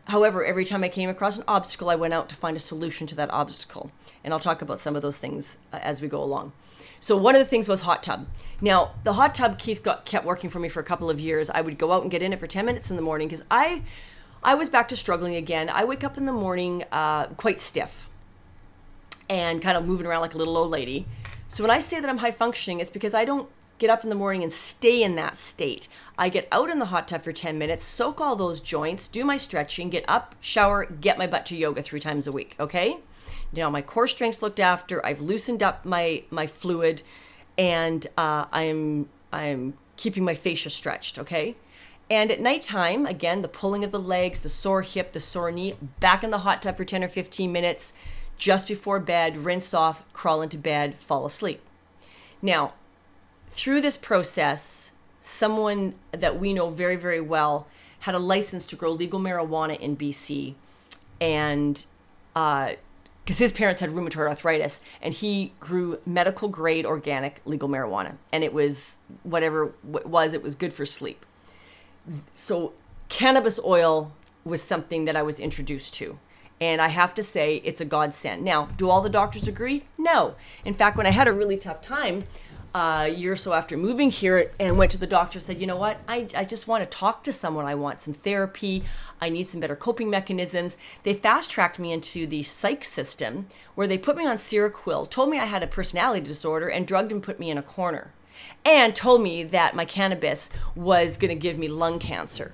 However, 0.10 0.44
every 0.44 0.66
time 0.66 0.84
I 0.84 0.90
came 0.90 1.08
across 1.08 1.38
an 1.38 1.44
obstacle, 1.48 1.90
I 1.90 1.96
went 1.96 2.16
out 2.16 2.30
to 2.30 2.36
find 2.36 2.58
a 2.58 2.60
solution 2.60 3.06
to 3.08 3.16
that 3.16 3.32
obstacle. 3.32 3.92
And 4.24 4.34
I'll 4.34 4.40
talk 4.40 4.62
about 4.64 4.80
some 4.80 4.96
of 4.96 5.04
those 5.04 5.18
things 5.18 5.60
uh, 5.72 5.80
as 5.84 6.02
we 6.02 6.08
go 6.08 6.22
along. 6.22 6.52
So 7.00 7.16
one 7.16 7.36
of 7.36 7.40
the 7.40 7.46
things 7.46 7.68
was 7.68 7.82
hot 7.82 8.02
tub. 8.02 8.28
Now, 8.60 8.96
the 9.04 9.14
hot 9.14 9.36
tub 9.36 9.60
Keith 9.60 9.84
got 9.84 10.06
kept 10.06 10.26
working 10.26 10.50
for 10.50 10.60
me 10.60 10.68
for 10.68 10.80
a 10.80 10.84
couple 10.84 11.12
of 11.12 11.20
years. 11.20 11.50
I 11.52 11.62
would 11.62 11.78
go 11.78 11.94
out 11.94 12.02
and 12.02 12.10
get 12.10 12.24
in 12.24 12.34
it 12.34 12.40
for 12.40 12.48
10 12.48 12.66
minutes 12.66 12.90
in 12.90 12.96
the 12.96 13.02
morning 13.02 13.28
because 13.28 13.46
I 13.52 13.84
I 14.42 14.56
was 14.56 14.70
back 14.70 14.88
to 14.88 14.96
struggling 14.96 15.36
again. 15.36 15.70
I 15.70 15.84
wake 15.84 16.04
up 16.04 16.18
in 16.18 16.26
the 16.26 16.32
morning 16.32 16.86
uh, 16.92 17.28
quite 17.28 17.60
stiff 17.60 18.08
and 19.30 19.62
kind 19.62 19.78
of 19.78 19.86
moving 19.86 20.08
around 20.08 20.22
like 20.22 20.34
a 20.34 20.38
little 20.38 20.58
old 20.58 20.72
lady. 20.72 21.06
So 21.50 21.64
when 21.64 21.72
I 21.72 21.80
say 21.80 22.00
that 22.00 22.10
I'm 22.10 22.18
high 22.18 22.32
functioning, 22.32 22.80
it's 22.80 22.90
because 22.90 23.14
I 23.14 23.26
don't 23.26 23.50
get 23.80 23.90
up 23.90 24.04
in 24.04 24.10
the 24.10 24.16
morning 24.16 24.44
and 24.44 24.54
stay 24.54 25.02
in 25.02 25.16
that 25.16 25.38
state. 25.38 25.88
I 26.18 26.30
get 26.30 26.48
out 26.52 26.70
in 26.70 26.80
the 26.80 26.86
hot 26.86 27.08
tub 27.08 27.24
for 27.24 27.32
10 27.32 27.58
minutes, 27.58 27.86
soak 27.86 28.22
all 28.22 28.36
those 28.36 28.62
joints, 28.62 29.08
do 29.08 29.24
my 29.24 29.38
stretching, 29.38 29.90
get 29.90 30.06
up, 30.08 30.36
shower, 30.42 30.86
get 30.86 31.18
my 31.18 31.26
butt 31.26 31.46
to 31.48 31.56
yoga 31.56 31.82
three 31.82 32.00
times 32.00 32.28
a 32.28 32.32
week, 32.32 32.56
okay? 32.60 32.98
Now 33.52 33.70
my 33.70 33.82
core 33.82 34.08
strength's 34.08 34.42
looked 34.42 34.60
after. 34.60 35.04
I've 35.04 35.22
loosened 35.22 35.64
up 35.64 35.86
my 35.86 36.24
my 36.30 36.46
fluid 36.46 37.02
and 37.58 38.06
uh, 38.18 38.46
I'm 38.52 39.10
I'm 39.34 39.74
keeping 39.98 40.24
my 40.24 40.36
fascia 40.36 40.70
stretched, 40.70 41.18
okay? 41.18 41.56
And 42.12 42.32
at 42.32 42.40
nighttime, 42.40 43.06
again, 43.06 43.44
the 43.44 43.48
pulling 43.48 43.84
of 43.84 43.92
the 43.92 44.00
legs, 44.00 44.40
the 44.40 44.50
sore 44.50 44.82
hip, 44.82 45.14
the 45.14 45.20
sore 45.20 45.52
knee, 45.52 45.76
back 46.00 46.24
in 46.24 46.32
the 46.32 46.40
hot 46.40 46.62
tub 46.64 46.78
for 46.78 46.86
10 46.86 47.04
or 47.04 47.08
15 47.08 47.52
minutes 47.52 47.94
just 48.38 48.68
before 48.68 49.00
bed, 49.00 49.46
rinse 49.46 49.74
off, 49.74 50.04
crawl 50.14 50.42
into 50.42 50.58
bed, 50.58 50.96
fall 50.96 51.26
asleep. 51.26 51.62
Now, 52.42 52.74
through 53.52 53.82
this 53.82 53.98
process, 53.98 54.92
someone 55.20 55.96
that 56.12 56.40
we 56.40 56.54
know 56.54 56.70
very, 56.70 56.96
very 56.96 57.22
well 57.22 57.68
had 58.00 58.16
a 58.16 58.20
license 58.20 58.66
to 58.68 58.76
grow 58.76 58.92
legal 58.92 59.20
marijuana 59.20 59.78
in 59.80 59.98
BC. 59.98 60.56
And 61.20 61.86
because 62.34 62.76
uh, 62.76 63.36
his 63.36 63.52
parents 63.52 63.80
had 63.80 63.90
rheumatoid 63.90 64.28
arthritis, 64.28 64.80
and 65.02 65.14
he 65.14 65.52
grew 65.60 66.00
medical 66.06 66.48
grade 66.48 66.86
organic 66.86 67.42
legal 67.46 67.68
marijuana. 67.68 68.16
And 68.32 68.44
it 68.44 68.54
was 68.54 68.96
whatever 69.24 69.74
it 69.94 70.08
was, 70.08 70.34
it 70.34 70.42
was 70.42 70.56
good 70.56 70.74
for 70.74 70.86
sleep. 70.86 71.26
So, 72.36 72.74
cannabis 73.10 73.60
oil 73.64 74.14
was 74.46 74.64
something 74.64 75.06
that 75.06 75.16
I 75.16 75.22
was 75.22 75.40
introduced 75.40 75.94
to. 75.96 76.18
And 76.62 76.82
I 76.82 76.90
have 76.90 77.14
to 77.16 77.24
say, 77.24 77.62
it's 77.64 77.80
a 77.80 77.86
godsend. 77.86 78.44
Now, 78.44 78.66
do 78.78 78.90
all 78.90 79.02
the 79.02 79.10
doctors 79.10 79.48
agree? 79.48 79.86
No. 79.98 80.36
In 80.66 80.74
fact, 80.74 80.98
when 80.98 81.06
I 81.06 81.12
had 81.12 81.28
a 81.28 81.32
really 81.32 81.56
tough 81.56 81.82
time, 81.82 82.24
a 82.74 83.08
year 83.08 83.32
or 83.32 83.36
so 83.36 83.54
after 83.54 83.76
moving 83.76 84.12
here 84.12 84.52
and 84.60 84.78
went 84.78 84.92
to 84.92 84.98
the 84.98 85.08
doctor 85.08 85.40
said 85.40 85.60
you 85.60 85.66
know 85.66 85.76
what? 85.76 86.00
I, 86.08 86.28
I 86.36 86.44
just 86.44 86.68
want 86.68 86.84
to 86.84 86.98
talk 86.98 87.24
to 87.24 87.34
someone. 87.34 87.66
I 87.66 87.76
want 87.76 88.00
some 88.00 88.14
therapy. 88.14 88.84
I 89.20 89.30
need 89.30 89.48
some 89.48 89.60
better 89.60 89.76
coping 89.76 90.10
mechanisms. 90.10 90.78
They 91.04 91.14
fast 91.14 91.50
tracked 91.52 91.80
me 91.80 91.92
into 91.92 92.28
the 92.28 92.44
psych 92.44 92.86
system 92.86 93.48
where 93.76 93.88
they 93.88 93.98
put 93.98 94.16
me 94.16 94.26
on 94.26 94.38
seroquel 94.38 95.10
told 95.10 95.30
me 95.30 95.40
i 95.40 95.46
had 95.46 95.64
a 95.64 95.68
personality 95.68 96.26
disorder 96.26 96.68
and 96.68 96.86
drugged 96.86 97.12
and 97.12 97.24
put 97.24 97.40
me 97.40 97.50
in 97.50 97.58
a 97.58 97.64
corner 97.64 98.12
and 98.64 98.96
told 98.96 99.22
me 99.22 99.44
that 99.44 99.76
my 99.76 99.86
cannabis 99.86 100.50
was 100.76 101.18
going 101.18 101.30
to 101.30 101.36
give 101.36 101.58
me 101.58 101.68
lung 101.68 102.00
cancer. 102.00 102.54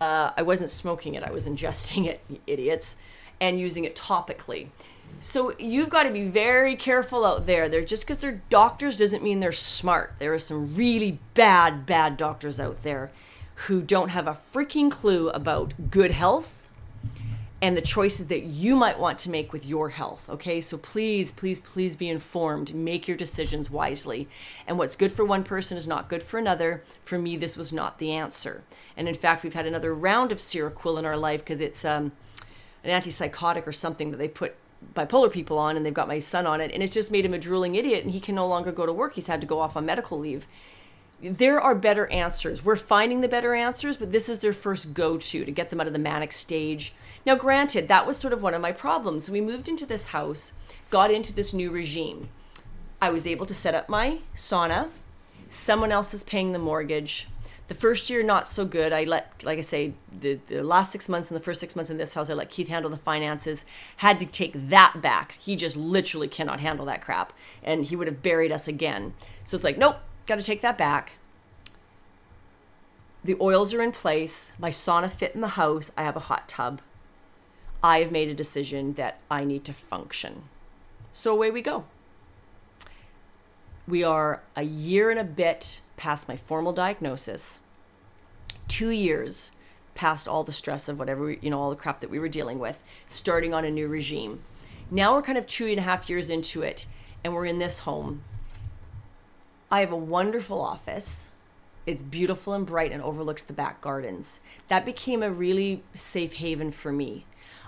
Uh, 0.00 0.32
i 0.36 0.42
wasn't 0.42 0.70
smoking 0.70 1.14
it. 1.14 1.22
I 1.22 1.30
was 1.30 1.46
ingesting 1.46 2.06
it 2.06 2.20
idiots 2.46 2.96
and 3.40 3.58
using 3.58 3.84
it 3.84 3.96
topically 3.96 4.68
so 5.20 5.54
you've 5.58 5.90
got 5.90 6.04
to 6.04 6.10
be 6.10 6.24
very 6.24 6.76
careful 6.76 7.24
out 7.24 7.46
there. 7.46 7.68
They're 7.68 7.84
just 7.84 8.04
because 8.04 8.18
they're 8.18 8.42
doctors 8.50 8.96
doesn't 8.96 9.22
mean 9.22 9.40
they're 9.40 9.52
smart. 9.52 10.14
There 10.18 10.34
are 10.34 10.38
some 10.38 10.74
really 10.74 11.18
bad, 11.34 11.86
bad 11.86 12.16
doctors 12.16 12.60
out 12.60 12.82
there 12.82 13.10
who 13.66 13.82
don't 13.82 14.08
have 14.08 14.26
a 14.26 14.38
freaking 14.52 14.90
clue 14.90 15.30
about 15.30 15.90
good 15.90 16.10
health 16.10 16.68
and 17.62 17.76
the 17.76 17.80
choices 17.80 18.26
that 18.26 18.42
you 18.42 18.76
might 18.76 18.98
want 18.98 19.18
to 19.20 19.30
make 19.30 19.50
with 19.50 19.64
your 19.64 19.88
health. 19.90 20.28
Okay, 20.28 20.60
so 20.60 20.76
please, 20.76 21.32
please, 21.32 21.60
please 21.60 21.96
be 21.96 22.10
informed. 22.10 22.74
Make 22.74 23.08
your 23.08 23.16
decisions 23.16 23.70
wisely. 23.70 24.28
And 24.66 24.76
what's 24.76 24.96
good 24.96 25.12
for 25.12 25.24
one 25.24 25.44
person 25.44 25.78
is 25.78 25.88
not 25.88 26.10
good 26.10 26.22
for 26.22 26.38
another. 26.38 26.82
For 27.02 27.18
me, 27.18 27.38
this 27.38 27.56
was 27.56 27.72
not 27.72 27.98
the 27.98 28.12
answer. 28.12 28.62
And 28.98 29.08
in 29.08 29.14
fact, 29.14 29.42
we've 29.42 29.54
had 29.54 29.66
another 29.66 29.94
round 29.94 30.30
of 30.30 30.38
Seroquel 30.38 30.98
in 30.98 31.06
our 31.06 31.16
life 31.16 31.40
because 31.40 31.60
it's 31.60 31.86
um, 31.86 32.12
an 32.82 32.90
antipsychotic 32.90 33.66
or 33.66 33.72
something 33.72 34.10
that 34.10 34.18
they 34.18 34.28
put 34.28 34.56
bipolar 34.94 35.30
people 35.30 35.58
on 35.58 35.76
and 35.76 35.84
they've 35.84 35.94
got 35.94 36.08
my 36.08 36.18
son 36.18 36.46
on 36.46 36.60
it 36.60 36.72
and 36.72 36.82
it's 36.82 36.92
just 36.92 37.10
made 37.10 37.24
him 37.24 37.34
a 37.34 37.38
drooling 37.38 37.74
idiot 37.74 38.04
and 38.04 38.12
he 38.12 38.20
can 38.20 38.34
no 38.34 38.46
longer 38.46 38.72
go 38.72 38.86
to 38.86 38.92
work. 38.92 39.14
He's 39.14 39.26
had 39.26 39.40
to 39.40 39.46
go 39.46 39.60
off 39.60 39.76
on 39.76 39.86
medical 39.86 40.18
leave. 40.18 40.46
There 41.22 41.60
are 41.60 41.74
better 41.74 42.06
answers. 42.08 42.64
We're 42.64 42.76
finding 42.76 43.20
the 43.20 43.28
better 43.28 43.54
answers 43.54 43.96
but 43.96 44.12
this 44.12 44.28
is 44.28 44.40
their 44.40 44.52
first 44.52 44.94
go-to 44.94 45.44
to 45.44 45.50
get 45.50 45.70
them 45.70 45.80
out 45.80 45.86
of 45.86 45.92
the 45.92 45.98
manic 45.98 46.32
stage. 46.32 46.94
Now 47.24 47.36
granted 47.36 47.88
that 47.88 48.06
was 48.06 48.16
sort 48.16 48.32
of 48.32 48.42
one 48.42 48.54
of 48.54 48.60
my 48.60 48.72
problems. 48.72 49.30
We 49.30 49.40
moved 49.40 49.68
into 49.68 49.86
this 49.86 50.08
house 50.08 50.52
got 50.90 51.10
into 51.10 51.34
this 51.34 51.52
new 51.52 51.70
regime. 51.70 52.28
I 53.02 53.10
was 53.10 53.26
able 53.26 53.46
to 53.46 53.54
set 53.54 53.74
up 53.74 53.88
my 53.88 54.18
sauna. 54.36 54.90
Someone 55.48 55.90
else 55.90 56.14
is 56.14 56.22
paying 56.22 56.52
the 56.52 56.58
mortgage 56.58 57.26
the 57.68 57.74
first 57.74 58.10
year 58.10 58.22
not 58.22 58.46
so 58.46 58.64
good. 58.64 58.92
I 58.92 59.04
let 59.04 59.42
like 59.42 59.58
i 59.58 59.62
say 59.62 59.94
the, 60.20 60.38
the 60.48 60.62
last 60.62 60.92
six 60.92 61.08
months 61.08 61.30
and 61.30 61.38
the 61.38 61.42
first 61.42 61.60
six 61.60 61.74
months 61.74 61.90
in 61.90 61.96
this 61.96 62.14
house 62.14 62.28
i 62.28 62.34
let 62.34 62.50
keith 62.50 62.68
handle 62.68 62.90
the 62.90 62.96
finances. 62.96 63.64
Had 63.98 64.18
to 64.20 64.26
take 64.26 64.68
that 64.68 65.00
back. 65.00 65.36
He 65.40 65.56
just 65.56 65.76
literally 65.76 66.28
cannot 66.28 66.60
handle 66.60 66.86
that 66.86 67.00
crap. 67.00 67.32
And 67.62 67.84
he 67.84 67.96
would 67.96 68.06
have 68.06 68.22
buried 68.22 68.52
us 68.52 68.68
again. 68.68 69.14
So 69.44 69.54
it's 69.56 69.64
like 69.64 69.78
nope 69.78 69.96
got 70.26 70.36
to 70.36 70.42
take 70.42 70.62
that 70.62 70.78
back. 70.78 71.12
The 73.22 73.36
oils 73.40 73.72
are 73.72 73.82
in 73.82 73.92
place. 73.92 74.52
My 74.58 74.70
sauna 74.70 75.10
fit 75.10 75.34
in 75.34 75.40
the 75.40 75.48
house. 75.48 75.90
I 75.96 76.02
have 76.02 76.16
a 76.16 76.20
hot 76.20 76.48
tub. 76.48 76.80
I 77.82 78.00
have 78.00 78.12
made 78.12 78.28
a 78.28 78.34
decision 78.34 78.94
that 78.94 79.18
i 79.30 79.44
need 79.44 79.64
to 79.64 79.72
function. 79.72 80.44
So 81.12 81.32
away 81.32 81.50
we 81.50 81.62
go 81.62 81.84
we 83.86 84.02
are 84.02 84.42
a 84.56 84.62
year 84.62 85.10
and 85.10 85.20
a 85.20 85.24
bit 85.24 85.80
past 85.96 86.28
my 86.28 86.36
formal 86.36 86.72
diagnosis, 86.72 87.60
two 88.68 88.90
years 88.90 89.52
past 89.94 90.26
all 90.26 90.42
the 90.42 90.52
stress 90.52 90.88
of 90.88 90.98
whatever, 90.98 91.30
you 91.30 91.50
know, 91.50 91.60
all 91.60 91.70
the 91.70 91.76
crap 91.76 92.00
that 92.00 92.10
we 92.10 92.18
were 92.18 92.28
dealing 92.28 92.58
with, 92.58 92.82
starting 93.08 93.54
on 93.54 93.64
a 93.64 93.70
new 93.70 93.86
regime. 93.86 94.40
Now 94.90 95.14
we're 95.14 95.22
kind 95.22 95.38
of 95.38 95.46
two 95.46 95.66
and 95.66 95.78
a 95.78 95.82
half 95.82 96.10
years 96.10 96.28
into 96.30 96.62
it, 96.62 96.86
and 97.22 97.32
we're 97.32 97.46
in 97.46 97.58
this 97.58 97.80
home. 97.80 98.22
I 99.70 99.80
have 99.80 99.92
a 99.92 99.96
wonderful 99.96 100.60
office. 100.60 101.28
It's 101.86 102.02
beautiful 102.02 102.54
and 102.54 102.66
bright 102.66 102.92
and 102.92 103.02
overlooks 103.02 103.42
the 103.42 103.52
back 103.52 103.80
gardens. 103.80 104.40
That 104.68 104.84
became 104.84 105.22
a 105.22 105.30
really 105.30 105.82
safe 105.94 106.34
haven 106.34 106.70
for 106.70 106.92
me. 106.92 107.26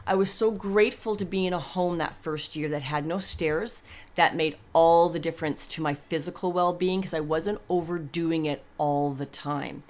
I 0.09 0.15
was 0.15 0.31
so 0.31 0.53
grateful 0.53 1.17
to 1.17 1.25
be 1.25 1.47
in 1.47 1.53
a 1.53 1.59
home 1.59 1.99
that 1.99 2.23
first 2.23 2.55
year 2.55 2.69
that 2.69 2.83
had 2.83 3.05
no 3.05 3.19
stairs. 3.19 3.83
That 4.15 4.37
made 4.37 4.57
all 4.73 5.09
the 5.09 5.19
difference 5.19 5.67
to 5.69 5.83
my 5.83 5.95
physical 5.95 6.53
well 6.53 6.73
being 6.73 7.01
because 7.01 7.15
I 7.15 7.21
wasn't 7.21 7.61
overdoing 7.69 8.47
it 8.47 8.63
all 8.79 9.11
the 9.13 9.27
time. 9.27 9.83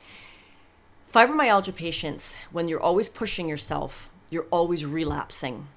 Fibromyalgia 1.12 1.74
patients, 1.74 2.34
when 2.50 2.66
you're 2.66 2.80
always 2.80 3.10
pushing 3.10 3.48
yourself, 3.48 4.10
you're 4.30 4.46
always 4.50 4.86
relapsing. 4.86 5.68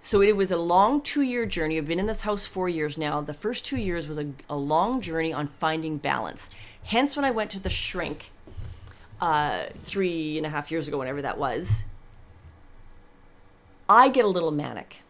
So 0.00 0.20
it 0.22 0.34
was 0.34 0.50
a 0.50 0.56
long 0.56 1.02
two 1.02 1.22
year 1.22 1.44
journey. 1.44 1.76
I've 1.76 1.86
been 1.86 2.00
in 2.00 2.06
this 2.06 2.22
house 2.22 2.46
four 2.46 2.68
years 2.68 2.96
now. 2.96 3.20
The 3.20 3.34
first 3.34 3.66
two 3.66 3.76
years 3.76 4.08
was 4.08 4.18
a, 4.18 4.26
a 4.48 4.56
long 4.56 5.00
journey 5.02 5.32
on 5.32 5.48
finding 5.60 5.98
balance. 5.98 6.48
Hence, 6.84 7.14
when 7.14 7.24
I 7.24 7.30
went 7.30 7.50
to 7.50 7.60
the 7.60 7.70
shrink 7.70 8.32
uh, 9.20 9.66
three 9.76 10.38
and 10.38 10.46
a 10.46 10.48
half 10.48 10.70
years 10.70 10.88
ago, 10.88 10.98
whenever 10.98 11.22
that 11.22 11.38
was, 11.38 11.84
I 13.88 14.08
get 14.08 14.24
a 14.24 14.28
little 14.28 14.50
manic. 14.50 15.02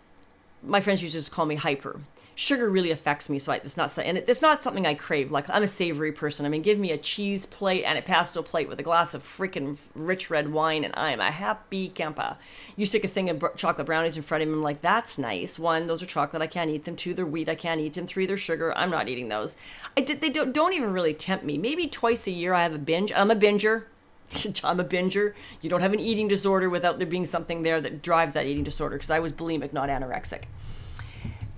My 0.63 0.81
friends 0.81 1.03
used 1.03 1.15
to 1.15 1.19
just 1.19 1.33
call 1.33 1.47
me 1.47 1.57
hyper 1.57 2.01
sugar 2.35 2.69
really 2.69 2.91
affects 2.91 3.29
me. 3.29 3.39
So 3.39 3.53
I, 3.53 3.57
it's 3.57 3.77
not, 3.77 3.97
and 3.99 4.19
it's 4.19 4.43
not 4.43 4.63
something 4.63 4.87
I 4.87 4.95
crave. 4.95 5.31
Like 5.31 5.49
I'm 5.51 5.63
a 5.63 5.69
savory 5.69 6.13
person. 6.13 6.47
I 6.47 6.49
mean, 6.49 6.63
give 6.63 6.79
me 6.79 6.91
a 6.91 6.99
cheese 6.99 7.47
plate 7.47 7.85
and 7.85 7.99
a 7.99 8.03
pastel 8.03 8.43
plate 8.43 8.69
with 8.69 8.81
a 8.81 8.83
glass 8.83 9.15
of 9.15 9.23
freaking 9.23 9.77
rich 9.95 10.31
red 10.31 10.53
wine, 10.53 10.85
and 10.85 10.95
I 10.97 11.11
am 11.11 11.21
a 11.21 11.31
happy 11.31 11.89
camper. 11.89 12.37
You 12.77 12.87
stick 12.87 13.05
a 13.05 13.09
thing 13.09 13.31
of 13.31 13.45
chocolate 13.57 13.87
brownies 13.87 14.17
in 14.17 14.23
front 14.23 14.43
of 14.43 14.49
me, 14.49 14.55
I'm 14.55 14.63
like, 14.63 14.83
that's 14.83 15.19
nice. 15.19 15.59
One, 15.59 15.87
those 15.87 16.03
are 16.03 16.07
chocolate. 16.07 16.43
I 16.43 16.47
can't 16.47 16.71
eat 16.71 16.85
them. 16.85 16.97
Two, 16.97 17.15
they're 17.15 17.27
wheat. 17.27 17.49
I 17.49 17.55
can't 17.55 17.81
eat 17.81 17.95
them. 17.95 18.07
Three, 18.07 18.27
they're 18.27 18.37
sugar. 18.37 18.77
I'm 18.77 18.91
not 18.91 19.09
eating 19.09 19.29
those. 19.29 19.57
I 19.97 20.01
did. 20.01 20.21
They 20.21 20.31
don't 20.31 20.53
don't 20.53 20.73
even 20.73 20.93
really 20.93 21.15
tempt 21.15 21.45
me. 21.45 21.59
Maybe 21.59 21.87
twice 21.87 22.27
a 22.27 22.31
year 22.31 22.55
I 22.55 22.63
have 22.63 22.75
a 22.75 22.79
binge. 22.79 23.13
I'm 23.15 23.31
a 23.31 23.37
binger. 23.37 23.85
I'm 24.65 24.81
a 24.81 24.85
binger. 24.85 25.35
You 25.61 25.71
don't 25.71 25.81
have 25.81 25.93
an 25.93 26.01
eating 26.01 26.29
disorder 26.29 26.69
without 26.69 26.99
there 26.99 27.07
being 27.07 27.27
something 27.27 27.63
there 27.63 27.81
that 27.81 28.03
drives 28.03 28.33
that 28.35 28.47
eating 28.47 28.65
disorder 28.65 28.97
because 28.97 29.11
I 29.11 29.19
was 29.19 29.33
bulimic, 29.33 29.73
not 29.73 29.89
anorexic. 29.89 30.45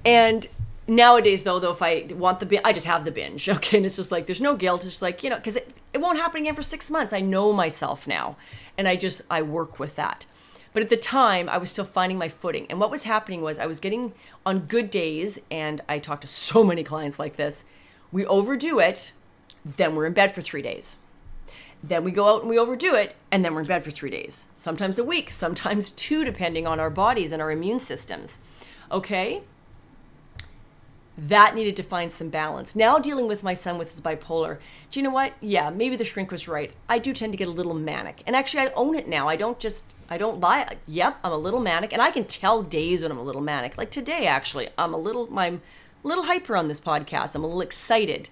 And 0.05 0.47
nowadays 0.87 1.45
though 1.45 1.59
though 1.59 1.73
if 1.73 1.81
i 1.81 2.07
want 2.11 2.41
the 2.41 2.47
binge 2.47 2.61
i 2.65 2.73
just 2.73 2.87
have 2.87 3.05
the 3.05 3.11
binge 3.11 3.49
okay 3.49 3.79
and 3.79 3.87
it's 3.87 3.97
just 3.97 4.13
like 4.13 4.27
there's 4.27 4.41
no 4.41 4.55
guilt 4.55 4.83
it's 4.83 4.93
just 4.93 5.03
like 5.03 5.23
you 5.23 5.31
know 5.31 5.37
because 5.37 5.57
it, 5.57 5.73
it 5.93 5.99
won't 5.99 6.19
happen 6.19 6.43
again 6.43 6.55
for 6.55 6.63
six 6.63 6.91
months 6.91 7.13
i 7.13 7.21
know 7.21 7.53
myself 7.53 8.07
now 8.07 8.37
and 8.77 8.87
i 8.87 8.95
just 8.95 9.23
i 9.31 9.41
work 9.41 9.79
with 9.79 9.97
that 9.97 10.27
but 10.75 10.83
at 10.83 10.91
the 10.91 10.97
time 10.97 11.49
i 11.49 11.57
was 11.57 11.71
still 11.71 11.85
finding 11.85 12.19
my 12.19 12.29
footing 12.29 12.67
and 12.69 12.79
what 12.81 12.91
was 12.91 13.05
happening 13.05 13.41
was 13.41 13.59
i 13.59 13.65
was 13.65 13.81
getting 13.81 14.13
on 14.45 14.61
good 14.61 14.91
days 14.91 15.39
and 15.51 15.81
i 15.89 15.99
talked 15.99 16.21
to 16.23 16.29
so 16.29 16.63
many 16.63 16.85
clients 16.93 17.19
like 17.19 17.37
this 17.37 17.65
we 18.13 18.27
overdo 18.27 18.79
it 18.79 19.13
then 19.65 19.95
we're 19.95 20.07
in 20.07 20.13
bed 20.13 20.33
for 20.33 20.43
three 20.43 20.63
days 20.63 20.99
then 21.89 22.05
we 22.05 22.11
go 22.11 22.35
out 22.35 22.41
and 22.41 22.51
we 22.51 22.59
overdo 22.59 22.95
it 22.95 23.15
and 23.31 23.45
then 23.45 23.55
we're 23.55 23.61
in 23.61 23.67
bed 23.67 23.85
for 23.85 23.91
three 23.91 24.11
days 24.11 24.47
sometimes 24.57 24.99
a 24.99 25.05
week 25.05 25.31
sometimes 25.45 25.91
two 25.91 26.25
depending 26.25 26.67
on 26.67 26.81
our 26.81 26.91
bodies 26.91 27.33
and 27.33 27.43
our 27.43 27.51
immune 27.51 27.81
systems 27.81 28.39
okay 28.91 29.43
that 31.17 31.55
needed 31.55 31.77
to 31.77 31.83
find 31.83 32.13
some 32.13 32.29
balance. 32.29 32.75
Now 32.75 32.99
dealing 32.99 33.29
with 33.29 33.43
my 33.43 33.55
son 33.55 33.79
with 33.79 33.91
his 33.91 34.01
bipolar, 34.01 34.59
do 34.91 34.99
you 34.99 35.05
know 35.05 35.11
what? 35.11 35.35
Yeah, 35.41 35.71
maybe 35.71 35.95
the 35.97 36.05
shrink 36.05 36.33
was 36.33 36.49
right. 36.49 36.73
I 36.89 36.99
do 36.99 37.13
tend 37.13 37.33
to 37.33 37.37
get 37.37 37.47
a 37.47 37.53
little 37.53 37.75
manic. 37.75 38.23
And 38.27 38.35
actually 38.35 38.65
I 38.65 38.73
own 38.75 38.97
it 38.97 39.07
now. 39.07 39.29
I 39.29 39.37
don't 39.37 39.61
just 39.61 39.85
I 40.11 40.19
don't 40.19 40.41
lie. 40.41 40.77
Yep, 40.87 41.19
I'm 41.23 41.33
a 41.33 41.37
little 41.37 41.61
manic 41.61 41.93
and 41.93 42.03
I 42.03 42.11
can 42.11 42.25
tell 42.25 42.63
days 42.63 43.03
when 43.03 43.13
I'm 43.13 43.19
a 43.19 43.23
little 43.23 43.41
manic. 43.41 43.79
Like 43.79 43.91
today 43.91 44.27
actually, 44.27 44.69
I'm 44.77 44.93
a 44.93 44.99
little 44.99 45.29
I'm 45.39 45.63
a 46.05 46.09
little 46.09 46.25
hyper 46.25 46.57
on 46.57 46.69
this 46.69 46.81
podcast. 46.81 47.35
I'm 47.35 47.45
a 47.45 47.47
little 47.47 47.63
excited. 47.63 48.29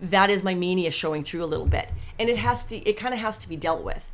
That 0.00 0.30
is 0.30 0.42
my 0.42 0.54
mania 0.54 0.90
showing 0.90 1.24
through 1.24 1.44
a 1.44 1.46
little 1.46 1.66
bit. 1.66 1.90
And 2.18 2.28
it 2.28 2.38
has 2.38 2.64
to 2.66 2.76
it 2.76 2.98
kind 2.98 3.14
of 3.14 3.20
has 3.20 3.38
to 3.38 3.48
be 3.48 3.56
dealt 3.56 3.82
with. 3.82 4.10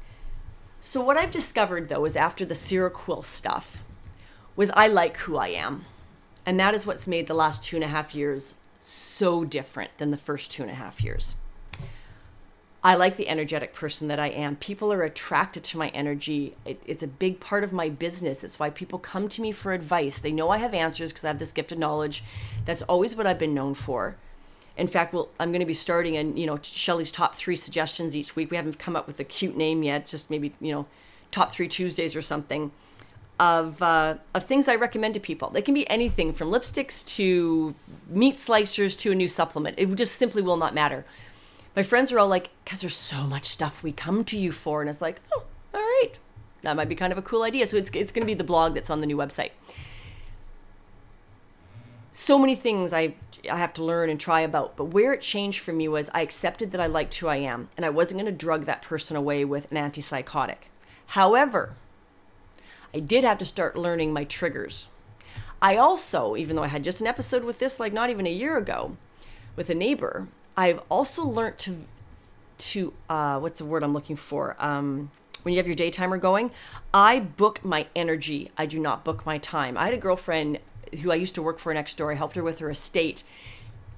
So 0.80 1.00
what 1.00 1.16
I've 1.16 1.30
discovered 1.30 1.88
though 1.88 2.04
is 2.04 2.16
after 2.16 2.44
the 2.44 2.54
Seroquel 2.54 3.24
stuff 3.24 3.78
was 4.56 4.70
I 4.70 4.86
like 4.86 5.16
who 5.18 5.36
I 5.36 5.48
am 5.48 5.86
and 6.44 6.58
that 6.58 6.74
is 6.74 6.86
what's 6.86 7.06
made 7.06 7.26
the 7.26 7.34
last 7.34 7.64
two 7.64 7.76
and 7.76 7.84
a 7.84 7.88
half 7.88 8.14
years 8.14 8.54
so 8.80 9.44
different 9.44 9.96
than 9.98 10.10
the 10.10 10.16
first 10.16 10.50
two 10.50 10.62
and 10.62 10.70
a 10.70 10.74
half 10.74 11.02
years. 11.02 11.36
I 12.84 12.96
like 12.96 13.16
the 13.16 13.28
energetic 13.28 13.72
person 13.72 14.08
that 14.08 14.18
I 14.18 14.26
am. 14.26 14.56
People 14.56 14.92
are 14.92 15.04
attracted 15.04 15.62
to 15.64 15.78
my 15.78 15.88
energy. 15.90 16.56
It, 16.64 16.82
it's 16.84 17.02
a 17.02 17.06
big 17.06 17.38
part 17.38 17.62
of 17.62 17.72
my 17.72 17.88
business. 17.88 18.42
It's 18.42 18.58
why 18.58 18.70
people 18.70 18.98
come 18.98 19.28
to 19.28 19.40
me 19.40 19.52
for 19.52 19.72
advice. 19.72 20.18
They 20.18 20.32
know 20.32 20.50
I 20.50 20.58
have 20.58 20.74
answers 20.74 21.12
because 21.12 21.24
I 21.24 21.28
have 21.28 21.38
this 21.38 21.52
gift 21.52 21.70
of 21.70 21.78
knowledge. 21.78 22.24
That's 22.64 22.82
always 22.82 23.14
what 23.14 23.24
I've 23.24 23.38
been 23.38 23.54
known 23.54 23.74
for. 23.74 24.16
In 24.76 24.86
fact, 24.86 25.12
well, 25.12 25.28
I'm 25.38 25.50
going 25.50 25.60
to 25.60 25.66
be 25.66 25.74
starting 25.74 26.16
and 26.16 26.38
you 26.38 26.46
know 26.46 26.58
Shelly's 26.62 27.12
top 27.12 27.34
three 27.34 27.56
suggestions 27.56 28.16
each 28.16 28.34
week. 28.36 28.50
We 28.50 28.56
haven't 28.56 28.78
come 28.78 28.96
up 28.96 29.06
with 29.06 29.20
a 29.20 29.24
cute 29.24 29.56
name 29.56 29.82
yet. 29.82 30.06
Just 30.06 30.30
maybe 30.30 30.54
you 30.60 30.72
know 30.72 30.86
top 31.30 31.52
three 31.52 31.68
Tuesdays 31.68 32.16
or 32.16 32.22
something 32.22 32.70
of 33.42 33.82
uh, 33.82 34.14
of 34.34 34.44
things 34.44 34.68
I 34.68 34.76
recommend 34.76 35.14
to 35.14 35.20
people. 35.20 35.50
They 35.50 35.62
can 35.62 35.74
be 35.74 35.88
anything 35.90 36.32
from 36.32 36.50
lipsticks 36.50 37.04
to 37.16 37.74
meat 38.08 38.36
slicers 38.36 38.98
to 39.00 39.12
a 39.12 39.14
new 39.14 39.28
supplement. 39.28 39.78
It 39.78 39.92
just 39.96 40.16
simply 40.16 40.42
will 40.42 40.56
not 40.56 40.74
matter. 40.74 41.04
My 41.74 41.82
friends 41.82 42.12
are 42.12 42.18
all 42.18 42.28
like, 42.28 42.50
"Because 42.64 42.82
there's 42.82 42.96
so 42.96 43.26
much 43.26 43.46
stuff 43.46 43.82
we 43.82 43.92
come 43.92 44.24
to 44.24 44.38
you 44.38 44.52
for," 44.52 44.80
and 44.80 44.88
it's 44.88 45.00
like, 45.00 45.20
"Oh, 45.32 45.42
all 45.74 45.80
right, 45.80 46.12
that 46.62 46.76
might 46.76 46.88
be 46.88 46.94
kind 46.94 47.12
of 47.12 47.18
a 47.18 47.22
cool 47.22 47.42
idea." 47.42 47.66
So 47.66 47.76
it's 47.76 47.90
it's 47.94 48.12
going 48.12 48.22
to 48.22 48.26
be 48.26 48.34
the 48.34 48.44
blog 48.44 48.74
that's 48.74 48.90
on 48.90 49.00
the 49.00 49.06
new 49.06 49.16
website. 49.16 49.50
So 52.12 52.38
many 52.38 52.54
things 52.54 52.92
I 52.92 53.14
I 53.50 53.56
have 53.56 53.74
to 53.74 53.84
learn 53.84 54.10
and 54.10 54.20
try 54.20 54.40
about, 54.40 54.76
but 54.76 54.86
where 54.86 55.12
it 55.12 55.20
changed 55.20 55.60
for 55.60 55.72
me 55.72 55.88
was 55.88 56.10
I 56.14 56.20
accepted 56.20 56.70
that 56.70 56.80
I 56.80 56.86
liked 56.86 57.14
who 57.16 57.28
I 57.28 57.36
am, 57.36 57.68
and 57.76 57.84
I 57.84 57.90
wasn't 57.90 58.20
going 58.20 58.30
to 58.30 58.36
drug 58.36 58.64
that 58.64 58.82
person 58.82 59.16
away 59.16 59.44
with 59.44 59.70
an 59.70 59.78
antipsychotic. 59.78 60.68
However, 61.06 61.74
I 62.94 63.00
did 63.00 63.24
have 63.24 63.38
to 63.38 63.44
start 63.44 63.76
learning 63.76 64.12
my 64.12 64.24
triggers. 64.24 64.86
I 65.60 65.76
also, 65.76 66.36
even 66.36 66.56
though 66.56 66.64
I 66.64 66.68
had 66.68 66.84
just 66.84 67.00
an 67.00 67.06
episode 67.06 67.44
with 67.44 67.58
this 67.58 67.78
like 67.78 67.92
not 67.92 68.10
even 68.10 68.26
a 68.26 68.30
year 68.30 68.56
ago 68.56 68.96
with 69.56 69.70
a 69.70 69.74
neighbor, 69.74 70.28
I've 70.56 70.80
also 70.90 71.24
learned 71.24 71.58
to 71.58 71.84
to 72.58 72.92
uh, 73.08 73.38
what's 73.40 73.58
the 73.58 73.64
word 73.64 73.82
I'm 73.82 73.92
looking 73.92 74.16
for? 74.16 74.56
Um, 74.58 75.10
when 75.42 75.54
you 75.54 75.58
have 75.58 75.66
your 75.66 75.74
day 75.74 75.90
timer 75.90 76.18
going, 76.18 76.52
I 76.94 77.18
book 77.18 77.64
my 77.64 77.86
energy. 77.96 78.50
I 78.56 78.66
do 78.66 78.78
not 78.78 79.04
book 79.04 79.26
my 79.26 79.38
time. 79.38 79.76
I 79.76 79.86
had 79.86 79.94
a 79.94 79.98
girlfriend 79.98 80.58
who 81.00 81.10
I 81.10 81.16
used 81.16 81.34
to 81.36 81.42
work 81.42 81.58
for 81.58 81.72
next 81.72 81.96
door. 81.96 82.12
I 82.12 82.14
helped 82.14 82.36
her 82.36 82.42
with 82.42 82.58
her 82.58 82.70
estate. 82.70 83.22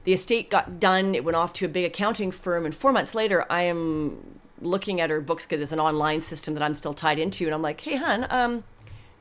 The 0.05 0.13
estate 0.13 0.51
got 0.51 0.79
done. 0.79 1.15
It 1.15 1.25
went 1.25 1.37
off 1.37 1.53
to 1.55 1.67
a 1.67 1.69
big 1.69 1.85
accounting 1.85 2.31
firm, 2.31 2.65
and 2.65 2.75
four 2.75 2.93
months 2.93 3.15
later, 3.15 3.45
I 3.51 3.63
am 3.63 4.39
looking 4.61 5.01
at 5.01 5.11
her 5.11 5.21
books 5.21 5.47
because 5.47 5.61
it's 5.61 5.73
an 5.73 5.81
online 5.81 6.21
system 6.21 6.55
that 6.55 6.63
I'm 6.63 6.75
still 6.75 6.95
tied 6.95 7.19
into, 7.19 7.45
and 7.47 7.55
I'm 7.55 7.63
like, 7.63 7.81
"Hey, 7.81 7.97
hon, 7.97 8.27
um, 8.31 8.65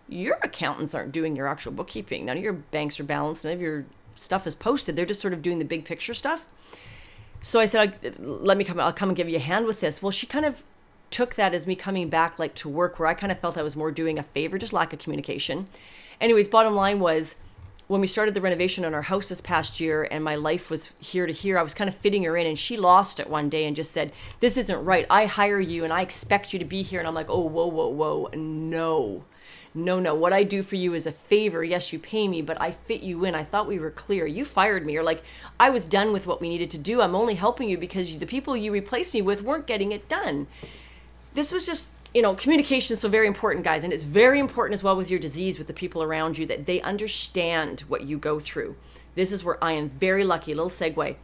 your 0.10 0.38
accountants 0.44 0.94
aren't 0.94 1.12
doing 1.12 1.36
your 1.36 1.48
actual 1.48 1.72
bookkeeping. 1.72 2.26
None 2.26 2.38
of 2.38 2.44
your 2.44 2.54
banks 2.54 3.00
are 3.00 3.04
balanced. 3.04 3.44
None 3.46 3.54
of 3.54 3.62
your 3.62 3.86
stuff 4.16 4.46
is 4.46 4.56
posted. 4.56 4.96
They're 4.96 5.06
just 5.06 5.22
sort 5.22 5.34
of 5.34 5.42
doing 5.42 5.60
the 5.60 5.66
big 5.66 5.86
picture 5.86 6.14
stuff. 6.14 6.46
So 7.42 7.60
I 7.60 7.66
said, 7.66 8.18
"Let 8.20 8.58
me 8.58 8.64
come. 8.64 8.80
I'll 8.80 8.94
come 8.94 9.10
and 9.10 9.16
give 9.16 9.30
you 9.30 9.38
a 9.38 9.40
hand 9.40 9.66
with 9.66 9.80
this." 9.80 10.02
Well, 10.02 10.12
she 10.12 10.28
kind 10.28 10.46
of 10.46 10.64
took 11.10 11.36
that 11.36 11.54
as 11.54 11.68
me 11.68 11.76
coming 11.76 12.10
back 12.10 12.40
like 12.40 12.56
to 12.56 12.68
work, 12.68 13.00
where 13.00 13.08
I 13.08 13.14
kind 13.14 13.32
of 13.32 13.40
felt 13.40 13.58
I 13.58 13.62
was 13.62 13.76
more 13.76 13.92
doing 13.92 14.18
a 14.18 14.24
favor, 14.24 14.58
just 14.58 14.74
lack 14.74 14.94
of 14.94 15.00
communication. 15.00 15.68
Anyways, 16.20 16.48
bottom 16.48 16.74
line 16.76 17.00
was 17.00 17.36
when 17.88 18.02
we 18.02 18.08
started 18.08 18.34
the 18.34 18.41
renovation 18.41 18.86
on 18.86 18.93
our 18.93 19.02
house 19.02 19.28
this 19.28 19.41
past 19.41 19.80
year 19.80 20.08
and 20.10 20.24
my 20.24 20.36
life 20.36 20.69
was 20.69 20.91
here 21.00 21.28
to 21.28 21.34
here, 21.34 21.58
I 21.58 21.63
was 21.63 21.74
kind 21.74 21.89
of 21.89 21.96
fitting 21.96 22.24
her 22.24 22.38
in 22.38 22.48
and 22.48 22.58
she 22.58 22.78
lost 22.78 23.19
it 23.19 23.30
one 23.30 23.50
day 23.50 23.65
and 23.65 23.76
just 23.76 23.93
said, 23.93 24.12
This 24.39 24.58
isn't 24.58 24.86
right. 24.86 25.06
I 25.10 25.26
hire 25.26 25.60
you 25.60 25.84
and 25.84 25.91
I 25.91 26.02
expect 26.02 26.54
you 26.54 26.60
to 26.60 26.65
be 26.65 26.82
here. 26.82 27.00
And 27.00 27.08
I'm 27.08 27.15
like, 27.15 27.30
Oh, 27.30 27.41
whoa, 27.41 27.67
whoa, 27.67 27.88
whoa. 27.88 28.30
No 28.34 29.26
no, 29.76 30.00
no, 30.00 30.13
what 30.13 30.34
I 30.34 30.43
do 30.43 30.62
for 30.62 30.76
you 30.76 30.93
is 30.93 31.08
a 31.08 31.12
favor. 31.12 31.63
Yes, 31.63 31.91
you 31.91 31.98
pay 31.98 32.28
me, 32.28 32.41
but 32.41 32.62
I 32.62 32.72
fit 32.72 33.02
you 33.02 33.26
in. 33.26 33.34
I 33.34 33.43
thought 33.43 33.67
we 33.67 33.80
were 33.80 33.89
clear. 33.89 34.28
You 34.28 34.46
fired 34.46 34.86
me. 34.86 34.96
Or 34.98 35.04
like, 35.04 35.24
I 35.60 35.72
was 35.72 35.86
done 35.86 36.13
with 36.13 36.28
what 36.28 36.39
we 36.39 36.50
needed 36.50 36.69
to 36.72 36.78
do. 36.78 37.02
I'm 37.02 37.15
only 37.15 37.36
helping 37.36 37.69
you 37.69 37.78
because 37.78 38.17
the 38.17 38.26
people 38.28 38.56
you 38.56 38.72
replaced 38.72 39.13
me 39.15 39.22
with 39.24 39.41
weren't 39.41 39.65
getting 39.65 39.91
it 39.91 40.08
done. 40.08 40.46
This 41.34 41.52
was 41.52 41.65
just, 41.65 41.89
you 42.13 42.21
know, 42.21 42.36
communication 42.36 42.93
is 42.93 42.99
so 42.99 43.10
very 43.10 43.28
important, 43.28 43.65
guys. 43.65 43.84
And 43.84 43.91
it's 43.91 44.04
very 44.04 44.39
important 44.39 44.73
as 44.73 44.84
well 44.84 44.95
with 44.95 45.10
your 45.10 45.19
disease, 45.19 45.58
with 45.58 45.67
the 45.67 45.73
people 45.73 46.04
around 46.04 46.38
you, 46.38 46.45
that 46.47 46.65
they 46.65 46.82
understand 46.82 47.82
what 47.82 48.04
you 48.04 48.17
go 48.17 48.39
through. 48.39 48.76
This 49.15 49.32
is 49.32 49.43
where 49.43 49.63
I 49.63 49.73
am 49.73 49.89
very 49.89 50.23
lucky. 50.23 50.54
Little 50.54 50.69
segue. 50.69 51.15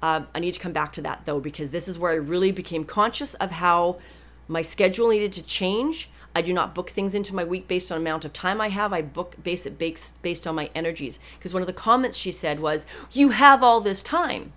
Uh, 0.00 0.22
I 0.34 0.38
need 0.38 0.54
to 0.54 0.60
come 0.60 0.72
back 0.72 0.92
to 0.94 1.02
that 1.02 1.22
though, 1.24 1.40
because 1.40 1.70
this 1.70 1.88
is 1.88 1.98
where 1.98 2.12
I 2.12 2.16
really 2.16 2.52
became 2.52 2.84
conscious 2.84 3.34
of 3.34 3.50
how 3.50 3.98
my 4.46 4.62
schedule 4.62 5.08
needed 5.08 5.32
to 5.32 5.42
change 5.42 6.08
I 6.38 6.42
do 6.42 6.52
not 6.52 6.72
book 6.72 6.90
things 6.90 7.16
into 7.16 7.34
my 7.34 7.42
week 7.42 7.66
based 7.66 7.90
on 7.90 7.98
amount 7.98 8.24
of 8.24 8.32
time 8.32 8.60
I 8.60 8.68
have. 8.68 8.92
I 8.92 9.02
book 9.02 9.34
base 9.42 9.66
it 9.66 9.76
based, 9.76 10.20
based 10.22 10.46
on 10.46 10.54
my 10.54 10.70
energies. 10.74 11.18
Because 11.36 11.52
one 11.52 11.62
of 11.62 11.66
the 11.66 11.72
comments 11.72 12.16
she 12.16 12.30
said 12.30 12.60
was, 12.60 12.86
You 13.10 13.30
have 13.30 13.62
all 13.62 13.80
this 13.80 14.02
time. 14.02 14.52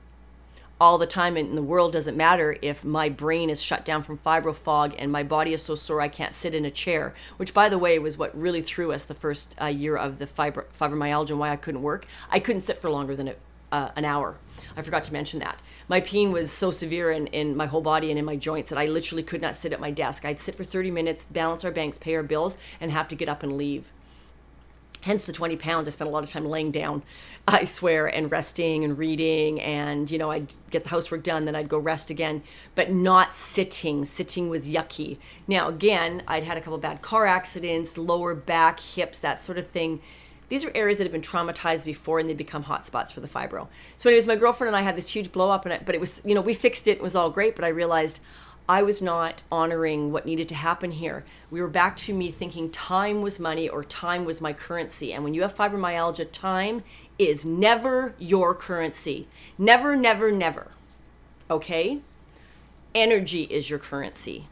All 0.82 0.98
the 0.98 1.06
time 1.06 1.38
in 1.38 1.54
the 1.54 1.62
world 1.62 1.94
doesn't 1.94 2.18
matter 2.18 2.58
if 2.60 2.84
my 2.84 3.08
brain 3.08 3.52
is 3.52 3.62
shut 3.62 3.86
down 3.86 4.02
from 4.02 4.18
fibro 4.18 4.56
fog 4.56 4.96
and 4.98 5.12
my 5.12 5.22
body 5.22 5.54
is 5.54 5.62
so 5.62 5.76
sore 5.76 6.02
I 6.02 6.08
can't 6.08 6.34
sit 6.34 6.56
in 6.56 6.66
a 6.66 6.72
chair, 6.72 7.14
which, 7.38 7.54
by 7.54 7.70
the 7.70 7.78
way, 7.78 8.00
was 8.00 8.18
what 8.18 8.36
really 8.36 8.64
threw 8.64 8.92
us 8.92 9.04
the 9.04 9.14
first 9.14 9.56
uh, 9.62 9.68
year 9.68 9.96
of 9.96 10.18
the 10.18 10.26
fibro- 10.26 10.66
fibromyalgia 10.80 11.30
and 11.30 11.40
why 11.40 11.52
I 11.52 11.56
couldn't 11.56 11.84
work. 11.84 12.08
I 12.32 12.40
couldn't 12.40 12.64
sit 12.64 12.82
for 12.82 12.90
longer 12.90 13.16
than 13.16 13.28
a, 13.28 13.36
uh, 13.72 13.92
an 13.96 14.06
hour. 14.06 14.38
I 14.76 14.82
forgot 14.82 15.04
to 15.04 15.14
mention 15.14 15.40
that 15.42 15.60
my 15.88 16.02
pain 16.02 16.32
was 16.32 16.52
so 16.52 16.72
severe 16.72 17.12
in, 17.12 17.28
in 17.28 17.56
my 17.56 17.68
whole 17.68 17.82
body 17.82 18.10
and 18.10 18.18
in 18.18 18.26
my 18.26 18.36
joints 18.36 18.72
that 18.72 18.80
I 18.80 18.88
literally 18.88 19.22
could 19.22 19.40
not 19.40 19.56
sit 19.56 19.74
at 19.74 19.80
my 19.80 19.92
desk. 19.92 20.26
I'd 20.26 20.40
sit 20.40 20.56
for 20.56 20.64
30 20.64 20.90
minutes, 20.90 21.28
balance 21.30 21.64
our 21.64 21.70
banks, 21.70 22.00
pay 22.00 22.16
our 22.16 22.24
bills, 22.24 22.58
and 22.80 22.92
have 22.92 23.08
to 23.10 23.16
get 23.16 23.30
up 23.30 23.44
and 23.44 23.56
leave. 23.56 23.92
Hence 25.02 25.26
the 25.26 25.34
20 25.34 25.58
pounds. 25.58 25.88
I 25.88 25.92
spent 25.92 26.10
a 26.10 26.14
lot 26.14 26.24
of 26.24 26.30
time 26.30 26.46
laying 26.46 26.72
down, 26.72 27.04
I 27.48 27.64
swear, 27.64 28.08
and 28.08 28.32
resting 28.32 28.84
and 28.84 28.98
reading. 28.98 29.60
And, 29.60 30.10
you 30.10 30.18
know, 30.18 30.30
I'd 30.30 30.54
get 30.70 30.84
the 30.84 30.90
housework 30.90 31.24
done, 31.24 31.46
then 31.46 31.56
I'd 31.56 31.70
go 31.70 31.80
rest 31.80 32.10
again, 32.10 32.44
but 32.76 32.92
not 32.92 33.34
sitting. 33.34 34.06
Sitting 34.06 34.50
was 34.50 34.68
yucky. 34.68 35.18
Now, 35.48 35.68
again, 35.68 36.24
I'd 36.28 36.44
had 36.44 36.58
a 36.58 36.62
couple 36.62 36.78
bad 36.78 37.02
car 37.02 37.26
accidents, 37.26 37.98
lower 37.98 38.36
back, 38.36 38.80
hips, 38.80 39.18
that 39.20 39.40
sort 39.40 39.58
of 39.58 39.68
thing 39.68 40.02
these 40.52 40.66
are 40.66 40.72
areas 40.76 40.98
that 40.98 41.06
have 41.06 41.14
been 41.14 41.22
traumatized 41.22 41.86
before 41.86 42.20
and 42.20 42.30
they 42.30 42.34
become 42.34 42.64
hot 42.64 42.86
spots 42.86 43.10
for 43.10 43.22
the 43.22 43.28
fibro. 43.28 43.70
So, 43.96 44.10
anyways, 44.10 44.28
my 44.28 44.36
girlfriend 44.36 44.68
and 44.68 44.76
I 44.76 44.82
had 44.82 44.98
this 44.98 45.08
huge 45.08 45.32
blow 45.32 45.50
up, 45.50 45.64
and 45.66 45.74
it, 45.74 45.86
but 45.86 45.96
it 45.96 46.02
was, 46.02 46.22
you 46.26 46.36
know, 46.36 46.42
we 46.42 46.54
fixed 46.54 46.90
it. 46.90 46.98
It 46.98 47.02
was 47.02 47.16
all 47.16 47.30
great, 47.30 47.56
but 47.56 47.64
I 47.64 47.70
realized 47.70 48.20
I 48.72 48.84
was 48.84 49.02
not 49.02 49.44
honoring 49.52 50.14
what 50.14 50.26
needed 50.26 50.48
to 50.48 50.56
happen 50.56 50.92
here. 50.92 51.26
We 51.50 51.60
were 51.60 51.68
back 51.68 51.98
to 51.98 52.14
me 52.14 52.32
thinking 52.32 52.72
time 52.72 53.22
was 53.22 53.38
money 53.38 53.68
or 53.68 53.84
time 53.84 54.24
was 54.24 54.40
my 54.40 54.54
currency. 54.54 55.12
And 55.12 55.26
when 55.26 55.34
you 55.34 55.42
have 55.42 55.54
fibromyalgia, 55.54 56.32
time 56.32 56.86
is 57.20 57.44
never 57.44 58.16
your 58.18 58.56
currency. 58.56 59.28
Never, 59.58 59.98
never, 59.98 60.32
never. 60.32 60.72
Okay? 61.50 62.00
Energy 62.96 63.42
is 63.44 63.70
your 63.70 63.78
currency. 63.78 64.48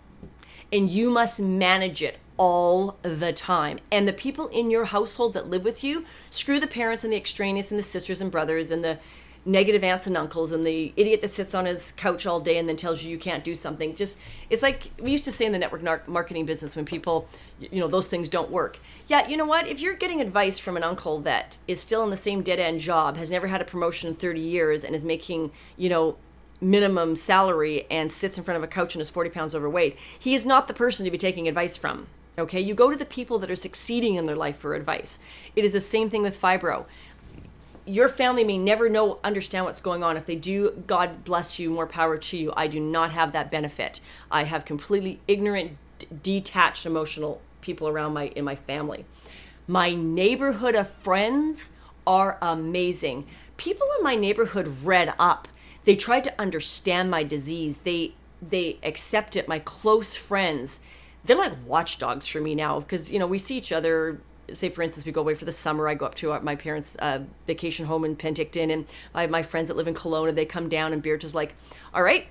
And 0.69 0.91
you 0.91 1.09
must 1.09 1.39
manage 1.39 2.03
it 2.03 2.17
all 2.35 2.97
the 3.01 3.31
time. 3.31 3.79
And 3.89 4.05
the 4.05 4.11
people 4.11 4.47
in 4.47 4.69
your 4.69 4.83
household 4.83 5.33
that 5.35 5.49
live 5.49 5.63
with 5.63 5.81
you, 5.81 6.03
screw 6.29 6.59
the 6.59 6.67
parents 6.67 7.05
and 7.05 7.13
the 7.13 7.17
extraneous 7.17 7.71
and 7.71 7.79
the 7.79 7.83
sisters 7.83 8.19
and 8.19 8.29
brothers 8.29 8.69
and 8.69 8.83
the 8.83 8.99
negative 9.45 9.83
aunts 9.83 10.05
and 10.05 10.17
uncles 10.17 10.51
and 10.51 10.63
the 10.63 10.93
idiot 10.95 11.21
that 11.21 11.31
sits 11.31 11.55
on 11.55 11.65
his 11.65 11.93
couch 11.93 12.25
all 12.25 12.39
day 12.39 12.57
and 12.57 12.67
then 12.67 12.75
tells 12.75 13.03
you 13.03 13.09
you 13.09 13.17
can't 13.17 13.43
do 13.43 13.55
something. 13.55 13.95
Just 13.95 14.17
it's 14.49 14.61
like 14.61 14.91
we 14.99 15.11
used 15.11 15.23
to 15.25 15.31
say 15.31 15.45
in 15.45 15.51
the 15.51 15.59
network 15.59 16.07
marketing 16.07 16.45
business 16.45 16.75
when 16.75 16.85
people, 16.85 17.27
you 17.59 17.79
know, 17.79 17.87
those 17.87 18.07
things 18.07 18.29
don't 18.29 18.51
work. 18.51 18.79
Yeah, 19.07 19.27
you 19.27 19.37
know 19.37 19.45
what? 19.45 19.67
If 19.67 19.79
you're 19.79 19.95
getting 19.95 20.21
advice 20.21 20.59
from 20.59 20.77
an 20.77 20.83
uncle 20.83 21.19
that 21.21 21.57
is 21.67 21.79
still 21.79 22.03
in 22.03 22.09
the 22.09 22.17
same 22.17 22.43
dead 22.43 22.59
end 22.59 22.79
job, 22.79 23.17
has 23.17 23.31
never 23.31 23.47
had 23.47 23.61
a 23.61 23.65
promotion 23.65 24.09
in 24.09 24.15
30 24.15 24.39
years 24.39 24.83
and 24.83 24.93
is 24.93 25.03
making, 25.03 25.51
you 25.77 25.89
know, 25.89 26.17
minimum 26.61 27.15
salary 27.15 27.87
and 27.89 28.11
sits 28.11 28.37
in 28.37 28.43
front 28.43 28.57
of 28.57 28.63
a 28.63 28.67
couch 28.67 28.93
and 28.93 29.01
is 29.01 29.09
40 29.09 29.29
pounds 29.29 29.55
overweight, 29.55 29.97
he 30.17 30.35
is 30.35 30.45
not 30.45 30.67
the 30.67 30.73
person 30.73 31.05
to 31.05 31.11
be 31.11 31.17
taking 31.17 31.47
advice 31.47 31.77
from. 31.77 32.07
Okay, 32.37 32.61
you 32.61 32.73
go 32.73 32.89
to 32.89 32.95
the 32.95 33.05
people 33.05 33.37
that 33.39 33.51
are 33.51 33.55
succeeding 33.55 34.15
in 34.15 34.25
their 34.25 34.35
life 34.35 34.57
for 34.57 34.73
advice. 34.73 35.19
It 35.57 35.65
is 35.65 35.73
the 35.73 35.81
same 35.81 36.09
thing 36.09 36.21
with 36.21 36.39
fibro. 36.39 36.85
Your 37.89 38.07
family 38.07 38.43
may 38.43 38.59
never 38.59 38.87
know, 38.87 39.17
understand 39.23 39.65
what's 39.65 39.81
going 39.81 40.03
on. 40.03 40.15
If 40.15 40.27
they 40.27 40.35
do, 40.35 40.83
God 40.85 41.23
bless 41.23 41.57
you, 41.57 41.71
more 41.71 41.87
power 41.87 42.19
to 42.19 42.37
you. 42.37 42.53
I 42.55 42.67
do 42.67 42.79
not 42.79 43.11
have 43.11 43.31
that 43.31 43.49
benefit. 43.49 43.99
I 44.29 44.43
have 44.43 44.63
completely 44.63 45.19
ignorant, 45.27 45.75
d- 45.97 46.07
detached, 46.21 46.85
emotional 46.85 47.41
people 47.61 47.87
around 47.87 48.13
my 48.13 48.27
in 48.27 48.45
my 48.45 48.55
family. 48.55 49.05
My 49.67 49.91
neighborhood 49.95 50.75
of 50.75 50.87
friends 50.87 51.71
are 52.05 52.37
amazing. 52.43 53.25
People 53.57 53.87
in 53.97 54.03
my 54.03 54.13
neighborhood 54.13 54.67
read 54.83 55.15
up. 55.17 55.47
They 55.85 55.95
tried 55.95 56.25
to 56.25 56.39
understand 56.39 57.09
my 57.09 57.23
disease. 57.23 57.77
They 57.83 58.13
they 58.39 58.77
accept 58.83 59.35
it. 59.35 59.47
My 59.47 59.57
close 59.57 60.13
friends 60.13 60.79
they're 61.23 61.37
like 61.37 61.53
watchdogs 61.65 62.27
for 62.27 62.39
me 62.39 62.55
now 62.55 62.79
because 62.79 63.11
you 63.11 63.19
know 63.19 63.27
we 63.27 63.37
see 63.37 63.57
each 63.57 63.71
other 63.71 64.21
say 64.55 64.69
for 64.69 64.81
instance 64.81 65.05
we 65.05 65.11
go 65.11 65.21
away 65.21 65.35
for 65.35 65.45
the 65.45 65.51
summer 65.51 65.87
i 65.87 65.93
go 65.93 66.05
up 66.05 66.15
to 66.15 66.37
my 66.41 66.55
parents 66.55 66.95
uh, 66.99 67.19
vacation 67.47 67.85
home 67.85 68.05
in 68.05 68.15
penticton 68.15 68.71
and 68.71 68.85
I 69.13 69.21
have 69.21 69.29
my 69.29 69.43
friends 69.43 69.67
that 69.67 69.77
live 69.77 69.87
in 69.87 69.93
Kelowna 69.93 70.33
they 70.33 70.45
come 70.45 70.69
down 70.69 70.93
and 70.93 71.01
Beatrice 71.01 71.25
is 71.25 71.35
like 71.35 71.55
all 71.93 72.03
right 72.03 72.27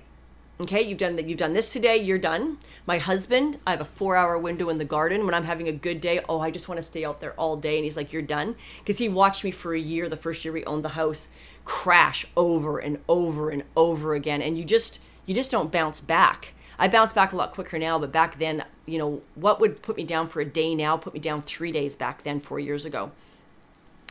okay 0.61 0.81
you've 0.81 0.97
done 0.97 1.15
that 1.15 1.27
you've 1.27 1.37
done 1.37 1.53
this 1.53 1.69
today 1.69 1.97
you're 1.97 2.17
done. 2.17 2.57
My 2.85 2.97
husband 2.97 3.59
i 3.65 3.71
have 3.71 3.81
a 3.81 3.85
four 3.85 4.15
hour 4.15 4.37
window 4.37 4.69
in 4.69 4.77
the 4.77 4.85
garden. 4.85 5.25
When 5.25 5.33
i'm 5.33 5.45
having 5.45 5.67
a 5.67 5.73
good 5.73 6.01
day 6.01 6.19
oh 6.27 6.39
i 6.39 6.51
just 6.51 6.67
want 6.67 6.77
to 6.77 6.83
stay 6.83 7.05
out 7.05 7.21
there 7.21 7.33
all 7.33 7.57
day. 7.57 7.75
And 7.75 7.83
he's 7.83 7.97
like 7.97 8.13
you're 8.13 8.21
done? 8.21 8.55
Because 8.79 8.97
he 8.97 9.09
watched 9.09 9.43
me 9.43 9.51
for 9.51 9.73
a 9.73 9.79
year 9.79 10.09
the 10.09 10.17
first 10.17 10.43
year 10.43 10.53
we 10.53 10.65
owned 10.65 10.83
the 10.83 10.89
house 10.89 11.27
crash 11.65 12.25
over 12.35 12.79
and 12.79 12.99
over 13.07 13.49
and 13.49 13.63
over 13.75 14.13
again. 14.13 14.41
And 14.41 14.57
you 14.57 14.63
just 14.63 14.99
you 15.25 15.35
just 15.35 15.51
don't 15.51 15.71
bounce 15.71 16.01
back 16.01 16.53
I 16.79 16.87
bounce 16.87 17.11
back 17.11 17.33
a 17.33 17.35
lot 17.35 17.51
quicker 17.51 17.77
now, 17.77 17.99
but 17.99 18.11
back 18.11 18.39
then, 18.39 18.63
you 18.85 18.97
know, 18.97 19.21
what 19.35 19.59
would 19.59 19.81
put 19.81 19.97
me 19.97 20.05
down 20.05 20.27
for 20.27 20.39
a 20.39 20.45
day 20.45 20.73
now 20.73 20.95
put 20.95 21.13
me 21.13 21.19
down 21.19 21.41
three 21.41 21.71
days 21.71 21.97
back 21.97 22.23
then, 22.23 22.39
four 22.39 22.57
years 22.57 22.85
ago. 22.85 23.11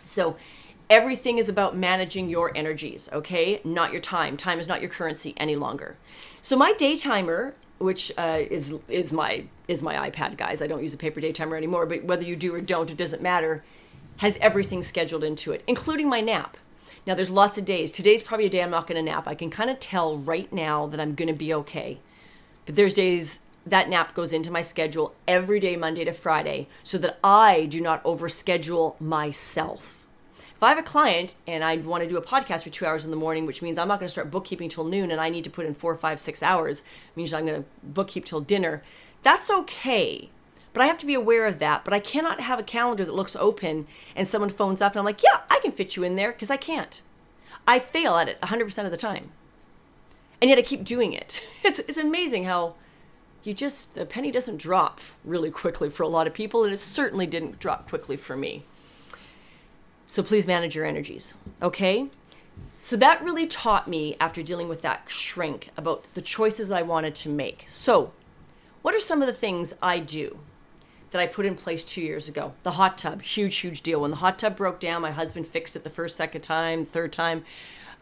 So 0.05 0.37
everything 0.91 1.39
is 1.39 1.49
about 1.49 1.75
managing 1.75 2.29
your 2.29 2.55
energies, 2.55 3.09
okay? 3.11 3.61
Not 3.65 3.91
your 3.93 4.03
time. 4.03 4.37
Time 4.37 4.61
is 4.61 4.69
not 4.69 4.83
your 4.83 4.91
currency 4.91 5.33
any 5.39 5.57
longer. 5.57 5.97
So 6.43 6.57
my 6.57 6.75
day 6.75 6.99
timer, 6.99 7.55
which 7.79 8.13
uh, 8.19 8.41
is 8.51 8.75
is 8.89 9.13
my 9.13 9.45
is 9.67 9.83
my 9.83 10.11
iPad, 10.11 10.37
guys. 10.37 10.61
I 10.61 10.67
don't 10.67 10.83
use 10.83 10.93
a 10.93 10.99
paper 10.99 11.21
day 11.21 11.33
timer 11.33 11.57
anymore, 11.57 11.87
but 11.87 12.05
whether 12.05 12.25
you 12.25 12.37
do 12.37 12.55
or 12.55 12.61
don't, 12.61 12.91
it 12.91 12.97
doesn't 12.99 13.23
matter. 13.23 13.65
Has 14.19 14.37
everything 14.41 14.83
scheduled 14.83 15.25
into 15.25 15.53
it, 15.53 15.63
including 15.67 16.09
my 16.09 16.21
nap. 16.21 16.57
Now, 17.07 17.15
there's 17.15 17.31
lots 17.31 17.57
of 17.57 17.65
days. 17.65 17.91
Today's 17.91 18.23
probably 18.23 18.47
a 18.47 18.51
day 18.51 18.63
I'm 18.63 18.71
not 18.71 18.87
going 18.87 19.03
to 19.03 19.11
nap. 19.11 19.27
I 19.27 19.35
can 19.35 19.49
kind 19.49 19.71
of 19.71 19.81
tell 19.81 20.19
right 20.19 20.53
now 20.53 20.87
that 20.89 21.01
I'm 21.01 21.15
going 21.15 21.29
to 21.29 21.35
be 21.35 21.55
okay. 21.55 22.01
But 22.69 22.77
there's 22.77 22.93
days 22.93 23.41
that 23.65 23.89
nap 23.89 24.15
goes 24.15 24.35
into 24.35 24.51
my 24.51 24.61
schedule 24.61 25.15
every 25.27 25.59
day, 25.59 25.75
Monday 25.75 26.05
to 26.05 26.13
Friday, 26.13 26.69
so 26.83 26.99
that 26.99 27.19
I 27.25 27.65
do 27.65 27.81
not 27.81 28.05
overschedule 28.05 29.01
myself. 29.01 30.05
If 30.55 30.63
I 30.63 30.69
have 30.69 30.77
a 30.77 30.83
client 30.83 31.35
and 31.47 31.65
I 31.65 31.79
want 31.79 32.03
to 32.03 32.09
do 32.11 32.19
a 32.19 32.23
podcast 32.23 32.65
for 32.65 32.69
two 32.69 32.85
hours 32.85 33.07
in 33.07 33.11
the 33.11 33.17
morning, 33.17 33.47
which 33.47 33.63
means 33.63 33.79
I'm 33.79 33.89
not 33.89 34.01
going 34.01 34.09
to 34.09 34.11
start 34.11 34.31
bookkeeping 34.31 34.69
till 34.69 34.85
noon 34.85 35.11
and 35.11 35.19
I 35.19 35.31
need 35.31 35.45
to 35.45 35.51
put 35.51 35.65
in 35.65 35.73
four, 35.73 35.97
five, 35.97 36.21
six 36.21 36.43
hours, 36.43 36.83
means 37.17 37.33
I'm 37.33 37.47
going 37.47 37.65
to 37.65 37.69
bookkeep 37.91 38.27
till 38.27 38.43
dinner, 38.43 38.83
that's 39.23 39.51
okay. 39.51 40.29
But 40.75 40.83
I 40.83 40.89
have 40.89 40.99
to 40.99 41.07
be 41.07 41.15
aware 41.15 41.47
of 41.47 41.61
that. 41.61 41.87
But 41.87 41.95
I 41.95 42.01
cannot 42.01 42.43
have 42.43 42.59
a 42.59 42.63
calendar 42.63 43.07
that 43.07 43.15
looks 43.15 43.35
open 43.37 43.87
and 44.15 44.29
someone 44.29 44.51
phones 44.51 44.83
up 44.83 44.93
and 44.93 44.99
I'm 44.99 45.07
like, 45.07 45.23
yeah, 45.23 45.41
I 45.49 45.59
can 45.61 45.73
fit 45.73 45.97
you 45.97 46.03
in 46.03 46.17
there 46.17 46.33
because 46.33 46.51
I 46.51 46.59
can't. 46.59 47.01
I 47.67 47.79
fail 47.79 48.17
at 48.17 48.29
it 48.29 48.39
100% 48.43 48.85
of 48.85 48.91
the 48.91 48.99
time 48.99 49.31
and 50.41 50.49
yet 50.49 50.59
I 50.59 50.63
keep 50.63 50.85
doing 50.85 51.13
it. 51.13 51.43
It's 51.65 51.81
it's 51.81 51.99
amazing 51.99 52.45
how 52.45 52.77
you 53.43 53.53
just 53.53 53.95
the 53.95 54.07
penny 54.07 54.31
doesn't 54.31 54.57
drop 54.57 55.01
really 55.25 55.51
quickly 55.51 55.91
for 55.91 56.03
a 56.03 56.09
lot 56.09 56.27
of 56.27 56.35
people, 56.35 56.65
and 56.65 56.73
it 56.73 56.79
certainly 56.79 57.27
didn't 57.27 57.59
drop 57.59 57.89
quickly 57.89 58.17
for 58.17 58.37
me. 58.37 58.65
So 60.07 60.23
please 60.23 60.47
manage 60.47 60.75
your 60.75 60.87
energies, 60.87 61.35
okay? 61.61 62.09
So 62.81 62.97
that 62.97 63.23
really 63.23 63.47
taught 63.47 63.89
me 63.89 64.17
after 64.19 64.43
dealing 64.43 64.69
with 64.69 64.81
that 64.83 65.05
shrink 65.09 65.71
about 65.77 66.07
the 66.15 66.23
choices 66.23 66.71
I 66.71 66.83
wanted 66.83 67.15
to 67.17 67.29
make. 67.29 67.67
So, 67.69 68.13
what 68.83 68.95
are 68.95 69.01
some 69.01 69.21
of 69.21 69.27
the 69.27 69.35
things 69.35 69.75
I 69.83 69.99
do 69.99 70.39
that 71.11 71.21
I 71.21 71.27
put 71.27 71.45
in 71.45 71.55
place 71.55 71.85
two 71.85 72.01
years 72.01 72.29
ago? 72.29 72.55
The 72.63 72.73
hot 72.73 72.97
tub, 72.97 73.21
huge, 73.21 73.57
huge 73.57 73.83
deal. 73.83 74.01
When 74.01 74.13
the 74.13 74.19
hot 74.19 74.39
tub 74.39 74.57
broke 74.57 74.81
down, 74.81 75.03
my 75.03 75.11
husband 75.11 75.47
fixed 75.47 75.77
it 75.77 75.85
the 75.85 75.91
first, 75.91 76.17
second 76.17 76.41
time, 76.41 76.85
third 76.87 77.13
time 77.13 77.45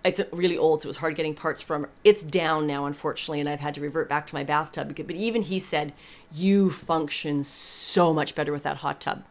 it's 0.07 0.21
really 0.33 0.57
old, 0.57 0.83
so 0.83 0.87
it 0.87 0.89
was 0.89 0.97
hard 0.99 1.17
getting 1.17 1.35
parts 1.35 1.61
from. 1.61 1.87
It's 2.05 2.23
down 2.23 2.67
now, 2.67 2.87
unfortunately, 2.87 3.41
and 3.41 3.49
I've 3.49 3.61
had 3.61 3.75
to 3.75 3.81
revert 3.81 4.09
back 4.09 4.27
to 4.29 4.35
my 4.35 4.45
bathtub. 4.45 4.95
But 4.95 5.17
even 5.17 5.43
he 5.43 5.59
said, 5.59 5.93
"You 6.33 6.71
function 6.71 7.45
so 7.45 8.13
much 8.13 8.35
better 8.35 8.53
with 8.53 8.63
that 8.63 8.79
hot 8.79 9.01
tub." 9.01 9.25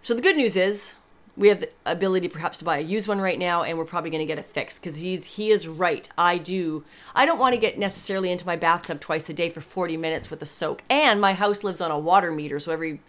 So 0.00 0.14
the 0.14 0.22
good 0.22 0.36
news 0.36 0.56
is 0.56 0.94
we 1.36 1.48
have 1.48 1.60
the 1.60 1.70
ability 1.86 2.28
perhaps 2.28 2.58
to 2.58 2.64
buy 2.64 2.78
a 2.78 2.82
used 2.82 3.08
one 3.08 3.20
right 3.20 3.38
now 3.38 3.62
and 3.62 3.78
we're 3.78 3.84
probably 3.84 4.10
going 4.10 4.20
to 4.20 4.26
get 4.26 4.38
it 4.38 4.50
fixed 4.50 4.82
because 4.82 4.98
he's 4.98 5.24
he 5.24 5.50
is 5.50 5.66
right 5.66 6.08
i 6.18 6.36
do 6.36 6.84
i 7.14 7.24
don't 7.24 7.38
want 7.38 7.54
to 7.54 7.60
get 7.60 7.78
necessarily 7.78 8.30
into 8.30 8.44
my 8.46 8.56
bathtub 8.56 9.00
twice 9.00 9.28
a 9.30 9.32
day 9.32 9.48
for 9.48 9.60
40 9.60 9.96
minutes 9.96 10.30
with 10.30 10.42
a 10.42 10.46
soak 10.46 10.82
and 10.90 11.20
my 11.20 11.32
house 11.32 11.64
lives 11.64 11.80
on 11.80 11.90
a 11.90 11.98
water 11.98 12.32
meter 12.32 12.60
so 12.60 12.70
every 12.70 13.00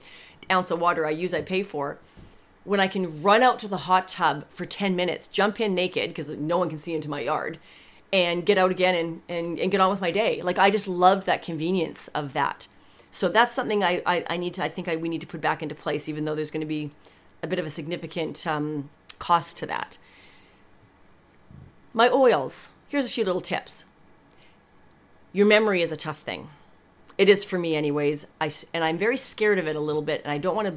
ounce 0.49 0.71
of 0.71 0.79
water 0.79 1.05
i 1.05 1.09
use 1.09 1.33
i 1.33 1.41
pay 1.41 1.63
for 1.63 1.97
when 2.63 2.79
I 2.79 2.87
can 2.87 3.21
run 3.21 3.43
out 3.43 3.59
to 3.59 3.67
the 3.67 3.77
hot 3.77 4.07
tub 4.07 4.45
for 4.49 4.65
10 4.65 4.95
minutes, 4.95 5.27
jump 5.27 5.59
in 5.59 5.75
naked 5.75 6.09
because 6.09 6.29
no 6.29 6.57
one 6.57 6.69
can 6.69 6.77
see 6.77 6.93
into 6.93 7.09
my 7.09 7.21
yard, 7.21 7.59
and 8.11 8.45
get 8.45 8.57
out 8.57 8.71
again 8.71 8.95
and, 8.95 9.21
and, 9.27 9.59
and 9.59 9.71
get 9.71 9.81
on 9.81 9.89
with 9.89 10.01
my 10.01 10.11
day. 10.11 10.41
Like, 10.41 10.59
I 10.59 10.69
just 10.69 10.87
loved 10.87 11.25
that 11.25 11.41
convenience 11.41 12.09
of 12.09 12.33
that. 12.33 12.67
So 13.11 13.27
that's 13.27 13.51
something 13.51 13.83
I, 13.83 14.01
I, 14.05 14.25
I 14.29 14.37
need 14.37 14.53
to, 14.55 14.63
I 14.63 14.69
think 14.69 14.87
I, 14.87 14.95
we 14.95 15.09
need 15.09 15.21
to 15.21 15.27
put 15.27 15.41
back 15.41 15.61
into 15.61 15.75
place, 15.75 16.07
even 16.07 16.25
though 16.25 16.35
there's 16.35 16.51
going 16.51 16.61
to 16.61 16.67
be 16.67 16.91
a 17.41 17.47
bit 17.47 17.59
of 17.59 17.65
a 17.65 17.69
significant 17.69 18.47
um, 18.47 18.89
cost 19.19 19.57
to 19.57 19.65
that. 19.65 19.97
My 21.93 22.09
oils. 22.09 22.69
Here's 22.87 23.07
a 23.07 23.09
few 23.09 23.25
little 23.25 23.41
tips. 23.41 23.85
Your 25.31 25.45
memory 25.45 25.81
is 25.81 25.91
a 25.91 25.95
tough 25.95 26.19
thing. 26.19 26.49
It 27.17 27.29
is 27.29 27.43
for 27.43 27.59
me, 27.59 27.75
anyways. 27.75 28.25
I 28.41 28.51
and 28.73 28.83
I'm 28.83 28.97
very 28.97 29.17
scared 29.17 29.59
of 29.59 29.67
it 29.67 29.75
a 29.75 29.79
little 29.79 30.01
bit, 30.01 30.21
and 30.23 30.31
I 30.31 30.37
don't 30.37 30.55
want 30.55 30.67
to 30.67 30.75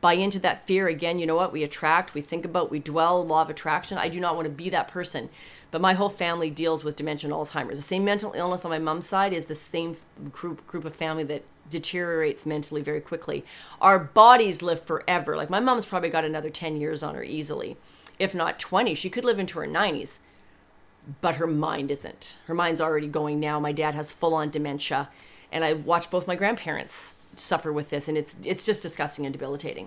buy 0.00 0.14
into 0.14 0.38
that 0.40 0.66
fear 0.66 0.88
again. 0.88 1.18
You 1.18 1.26
know 1.26 1.36
what? 1.36 1.52
We 1.52 1.62
attract, 1.62 2.14
we 2.14 2.20
think 2.20 2.44
about, 2.44 2.70
we 2.70 2.78
dwell. 2.78 3.24
Law 3.24 3.42
of 3.42 3.50
attraction. 3.50 3.98
I 3.98 4.08
do 4.08 4.20
not 4.20 4.36
want 4.36 4.46
to 4.46 4.50
be 4.50 4.70
that 4.70 4.88
person. 4.88 5.28
But 5.70 5.80
my 5.80 5.92
whole 5.94 6.08
family 6.08 6.50
deals 6.50 6.84
with 6.84 6.96
dementia 6.96 7.30
and 7.30 7.38
Alzheimer's. 7.38 7.78
The 7.78 7.82
same 7.82 8.04
mental 8.04 8.32
illness 8.34 8.64
on 8.64 8.70
my 8.70 8.78
mom's 8.78 9.06
side 9.06 9.32
is 9.32 9.46
the 9.46 9.54
same 9.54 9.96
group 10.32 10.66
group 10.66 10.84
of 10.84 10.94
family 10.94 11.24
that 11.24 11.44
deteriorates 11.68 12.46
mentally 12.46 12.80
very 12.80 13.00
quickly. 13.00 13.44
Our 13.80 13.98
bodies 13.98 14.62
live 14.62 14.82
forever. 14.84 15.36
Like 15.36 15.50
my 15.50 15.60
mom's 15.60 15.84
probably 15.84 16.08
got 16.08 16.24
another 16.24 16.50
10 16.50 16.76
years 16.76 17.02
on 17.02 17.14
her 17.14 17.22
easily, 17.22 17.76
if 18.18 18.34
not 18.34 18.58
20. 18.58 18.94
She 18.94 19.10
could 19.10 19.24
live 19.24 19.38
into 19.38 19.58
her 19.58 19.66
90s. 19.66 20.18
But 21.20 21.36
her 21.36 21.46
mind 21.46 21.90
isn't. 21.90 22.36
Her 22.46 22.54
mind's 22.54 22.82
already 22.82 23.08
going 23.08 23.40
now. 23.40 23.58
My 23.58 23.72
dad 23.72 23.94
has 23.94 24.12
full 24.12 24.34
on 24.34 24.50
dementia 24.50 25.08
and 25.50 25.64
I 25.64 25.72
watched 25.72 26.10
both 26.10 26.26
my 26.26 26.36
grandparents 26.36 27.14
suffer 27.38 27.72
with 27.72 27.90
this 27.90 28.08
and 28.08 28.18
it's 28.18 28.36
it's 28.44 28.64
just 28.66 28.82
disgusting 28.82 29.24
and 29.26 29.32
debilitating. 29.32 29.86